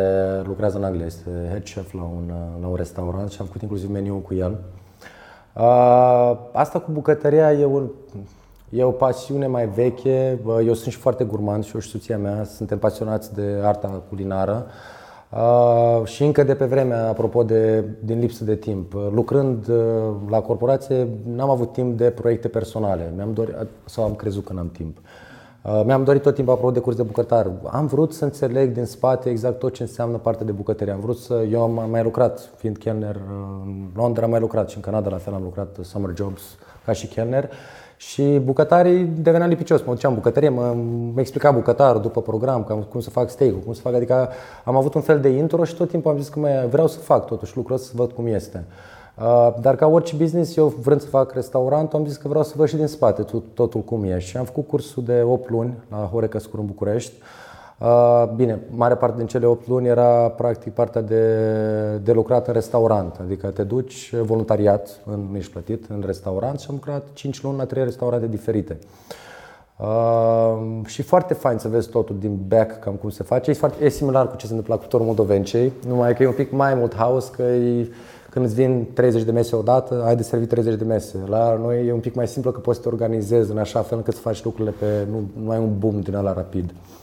[0.46, 3.62] lucrează în Anglia, este head chef la un, uh, la un restaurant și am făcut
[3.62, 4.58] inclusiv meniu cu el.
[6.52, 7.90] Asta cu bucătăria e un,
[8.74, 10.40] E o pasiune mai veche.
[10.66, 14.66] Eu sunt și foarte gurmand și eu și soția mea suntem pasionați de arta culinară.
[15.30, 19.78] Uh, și încă de pe vremea, apropo de din lipsă de timp, lucrând uh,
[20.30, 23.14] la corporație, n-am avut timp de proiecte personale.
[23.16, 23.56] Mi-am dorit,
[23.86, 24.98] sau am crezut că n-am timp.
[25.64, 27.52] Uh, mi-am dorit tot timpul, apropo de curs de bucătar.
[27.72, 30.94] Am vrut să înțeleg din spate exact tot ce înseamnă partea de bucătărie.
[30.94, 31.46] Am vrut să.
[31.52, 33.16] Eu am mai lucrat, fiind chelner
[33.64, 36.42] în Londra, am mai lucrat și în Canada, la fel am lucrat summer jobs
[36.86, 37.50] ca și chelner.
[38.08, 39.82] Și bucătarii deveneau lipicios.
[39.82, 40.76] Mă duceam bucătărie, mă,
[41.14, 44.30] mă explica bucătarul după program cam cum să fac steak cum să fac, adică
[44.64, 47.00] am avut un fel de intro și tot timpul am zis că mai vreau să
[47.00, 48.66] fac totuși lucrul ăsta, să văd cum este.
[49.18, 52.54] Uh, dar ca orice business, eu vrând să fac restaurant, am zis că vreau să
[52.56, 54.20] văd și din spate totul cum e.
[54.20, 57.14] Și am făcut cursul de 8 luni la Horeca Scur în București.
[57.82, 61.24] Uh, bine, mare parte din cele 8 luni era practic partea de,
[62.04, 66.66] de lucrat în restaurant, adică te duci voluntariat, în, nu ești plătit, în restaurant și
[66.70, 68.78] am lucrat 5 luni la 3 restaurante diferite.
[69.78, 73.50] Uh, și foarte fain să vezi totul din back, cam cum se face.
[73.50, 76.34] E, foarte, e similar cu ce se întâmplă cu Torul Moldovencei, numai că e un
[76.34, 77.88] pic mai mult house, că e,
[78.30, 81.18] când îți vin 30 de mese odată, ai de servit 30 de mese.
[81.28, 83.98] La noi e un pic mai simplu că poți să te organizezi în așa fel
[83.98, 84.86] încât să faci lucrurile pe...
[85.12, 86.70] Nu, nu ai un boom din ala rapid.
[86.70, 87.01] Uh,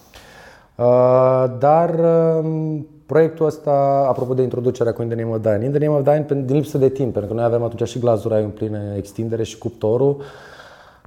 [1.58, 1.94] dar
[2.42, 5.98] um, Proiectul ăsta, apropo de introducerea cu In the Name of Dine, In the Name
[5.98, 8.78] of Dine din lipsă de timp, pentru că noi avem atunci și glazura în plină
[8.96, 10.22] extindere și cuptorul,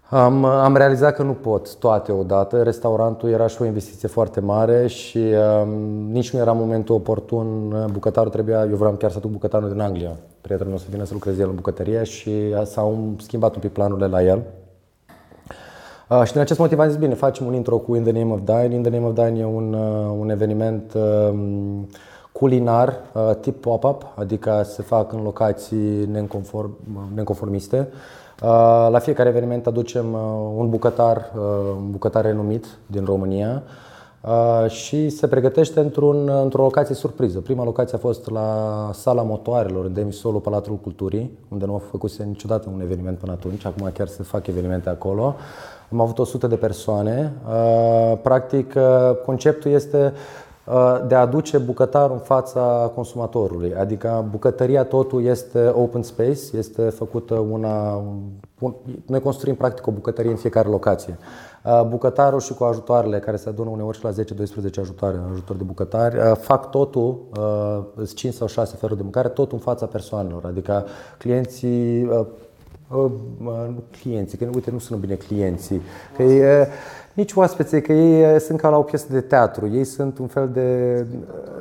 [0.10, 2.62] am, am realizat că nu pot toate odată.
[2.62, 5.20] Restaurantul era și o investiție foarte mare și
[5.64, 5.70] um,
[6.12, 7.76] nici nu era momentul oportun.
[7.92, 10.16] Bucătarul trebuia, eu vreau chiar să duc bucătarul din Anglia.
[10.42, 12.32] Prietenul nostru vine să lucreze el în bucătărie și
[12.66, 14.42] s-au schimbat un pic planurile la el.
[16.12, 18.34] Uh, și din acest motiv am zis, bine, facem un intro cu In the Name
[18.34, 18.76] of Dine.
[18.76, 21.34] In the Name of Dine e un, uh, un eveniment uh,
[22.32, 26.78] culinar uh, tip pop-up, adică se fac în locații neconform,
[27.16, 27.88] neconformiste.
[28.44, 30.20] Uh, la fiecare eveniment aducem uh,
[30.58, 31.32] un bucătar,
[31.78, 33.64] un bucătar renumit din România
[34.68, 37.40] și se pregătește într-un, într-o locație surpriză.
[37.40, 42.12] Prima locație a fost la Sala Motoarelor, în Demisolu, Palatul Culturii, unde nu a făcut
[42.12, 43.66] niciodată un eveniment până atunci.
[43.66, 45.36] Acum chiar se fac evenimente acolo.
[45.92, 47.34] Am avut 100 de persoane.
[48.22, 48.74] Practic,
[49.26, 50.14] conceptul este
[50.66, 53.76] Uh, de a aduce bucătarul în fața consumatorului.
[53.76, 58.04] Adică bucătăria totul este open space, este făcută una...
[59.06, 61.18] Noi construim practic o bucătărie în fiecare locație.
[61.64, 64.14] Uh, bucătarul și cu ajutoarele care se adună uneori și la 10-12
[64.80, 67.20] ajutoare, ajutor de bucătari, uh, fac totul,
[68.16, 70.46] 5 sau 6 feluri de mâncare, tot în fața persoanelor.
[70.46, 70.86] Adică
[71.18, 72.10] clienții
[74.02, 75.82] clienții, că uite, nu sună bine clienții,
[76.16, 76.68] că e,
[77.14, 80.28] nici oaspeții, că ei eh, sunt ca la o piesă de teatru, ei sunt un
[80.28, 81.06] fel de eh,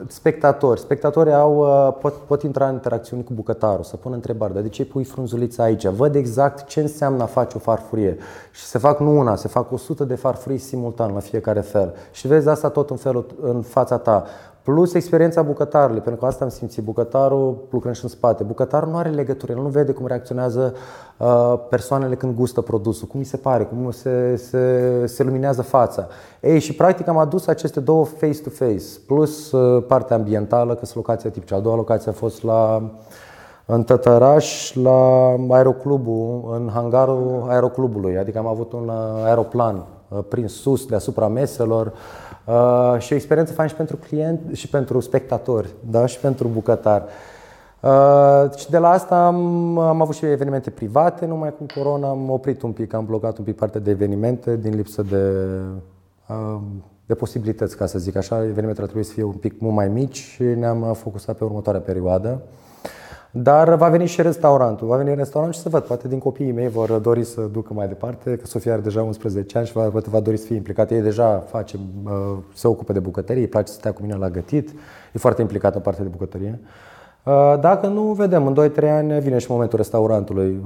[0.06, 0.80] spectatori.
[0.80, 4.68] Spectatorii au, eh, pot, pot intra în interacțiuni cu bucătarul, să pună întrebări, dar de
[4.68, 5.86] ce pui frunzulița aici?
[5.86, 8.16] Văd exact ce înseamnă a face o farfurie.
[8.52, 11.94] Și se fac nu una, se fac 100 de farfurii simultan la fiecare fel.
[12.10, 14.24] Și vezi asta tot în, felul, în fața ta.
[14.62, 16.84] Plus experiența bucătarului, pentru că asta am simțit.
[16.84, 18.42] Bucătarul lucrând și în spate.
[18.42, 20.74] Bucătarul nu are legătură, el nu vede cum reacționează
[21.16, 26.06] uh, persoanele când gustă produsul, cum îi se pare, cum se, se, se luminează fața.
[26.40, 31.30] Ei, și practic am adus aceste două face-to-face, plus uh, partea ambientală, că sunt locația
[31.30, 31.54] tipică.
[31.54, 32.90] A doua locație a fost la
[33.66, 38.18] în Tătăraș, la aeroclubul, în hangarul aeroclubului.
[38.18, 39.84] Adică am avut un uh, aeroplan
[40.28, 41.86] prins sus deasupra meselor.
[41.86, 42.29] Uh,
[42.98, 46.06] și o experiență fain și pentru client și pentru spectatori, da?
[46.06, 47.04] și pentru bucătar.
[47.80, 52.30] Uh, și de la asta am, am avut și evenimente private, numai cu corona am
[52.30, 55.32] oprit un pic, am blocat un pic partea de evenimente din lipsă de,
[56.28, 56.60] uh,
[57.06, 58.44] de posibilități, ca să zic așa.
[58.44, 62.42] Evenimentele trebuie să fie un pic mult mai mici și ne-am focusat pe următoarea perioadă.
[63.30, 64.86] Dar va veni și restaurantul.
[64.86, 67.88] Va veni restaurant și să văd, poate din copiii mei vor dori să ducă mai
[67.88, 70.94] departe, că Sofia are deja 11 ani și va, poate va dori să fie implicată.
[70.94, 74.30] Ei deja face, uh, se ocupă de bucătărie, îi place să stea cu mine la
[74.30, 74.68] gătit,
[75.12, 76.60] e foarte implicată în partea de bucătărie.
[77.24, 80.60] Uh, dacă nu, vedem, în 2-3 ani vine și momentul restaurantului.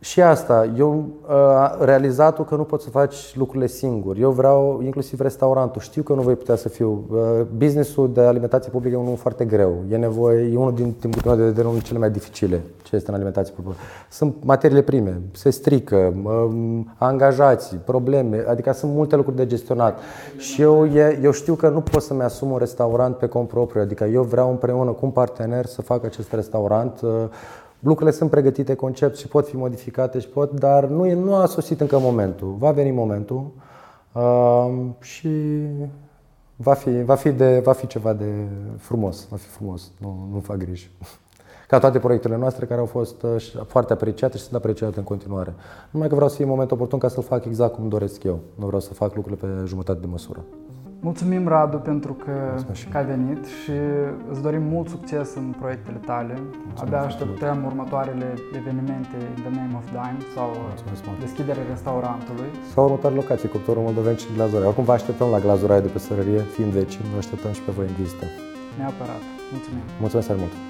[0.00, 4.16] Uh, și asta, eu uh, realizatul că nu poți să faci lucrurile singur.
[4.16, 5.80] Eu vreau inclusiv restaurantul.
[5.80, 7.04] Știu că nu voi putea să fiu.
[7.10, 7.18] Uh,
[7.56, 9.82] businessul de alimentație publică e unul foarte greu.
[9.90, 13.08] E nevoie, e unul din timpul meu de vedere unul cele mai dificile ce este
[13.08, 13.76] în alimentație publică.
[14.10, 19.98] Sunt materiile prime, se strică, uh, angajații, probleme, adică sunt multe lucruri de gestionat.
[20.36, 23.80] Și eu, e, eu știu că nu pot să-mi asum un restaurant pe cont propriu,
[23.80, 27.10] adică eu vreau împreună cu un partener să fac acest restaurant uh,
[27.80, 31.46] Lucrurile sunt pregătite, concept și pot fi modificate și pot, dar nu, e, nu a
[31.46, 32.54] sosit încă momentul.
[32.58, 33.50] Va veni momentul
[34.12, 34.70] uh,
[35.00, 35.28] și
[36.56, 39.26] va fi, va, fi de, va fi ceva de frumos.
[39.30, 40.90] Va fi frumos, nu, nu fac griji.
[41.68, 45.54] Ca toate proiectele noastre care au fost uh, foarte apreciate și sunt apreciate în continuare.
[45.90, 48.40] Numai că vreau să fie momentul oportun ca să-l fac exact cum doresc eu.
[48.54, 50.44] Nu vreau să fac lucrurile pe jumătate de măsură.
[51.02, 52.34] Mulțumim, Radu, pentru că,
[52.90, 53.76] că ai venit și
[54.30, 56.34] îți dorim mult succes în proiectele tale.
[56.36, 60.48] Mulțumesc Abia așteptăm următoarele evenimente in the name of Dime sau
[61.20, 62.50] deschiderea restaurantului.
[62.72, 64.68] Sau următoare locație, cuptorul moldoven și glazura.
[64.68, 67.86] Acum vă așteptăm la glazura de pe sărărie, fiind vecini, vă așteptăm și pe voi
[67.86, 68.24] în vizită.
[68.78, 69.22] Neapărat.
[69.52, 69.84] Mulțumim.
[70.00, 70.69] Mulțumesc foarte mult.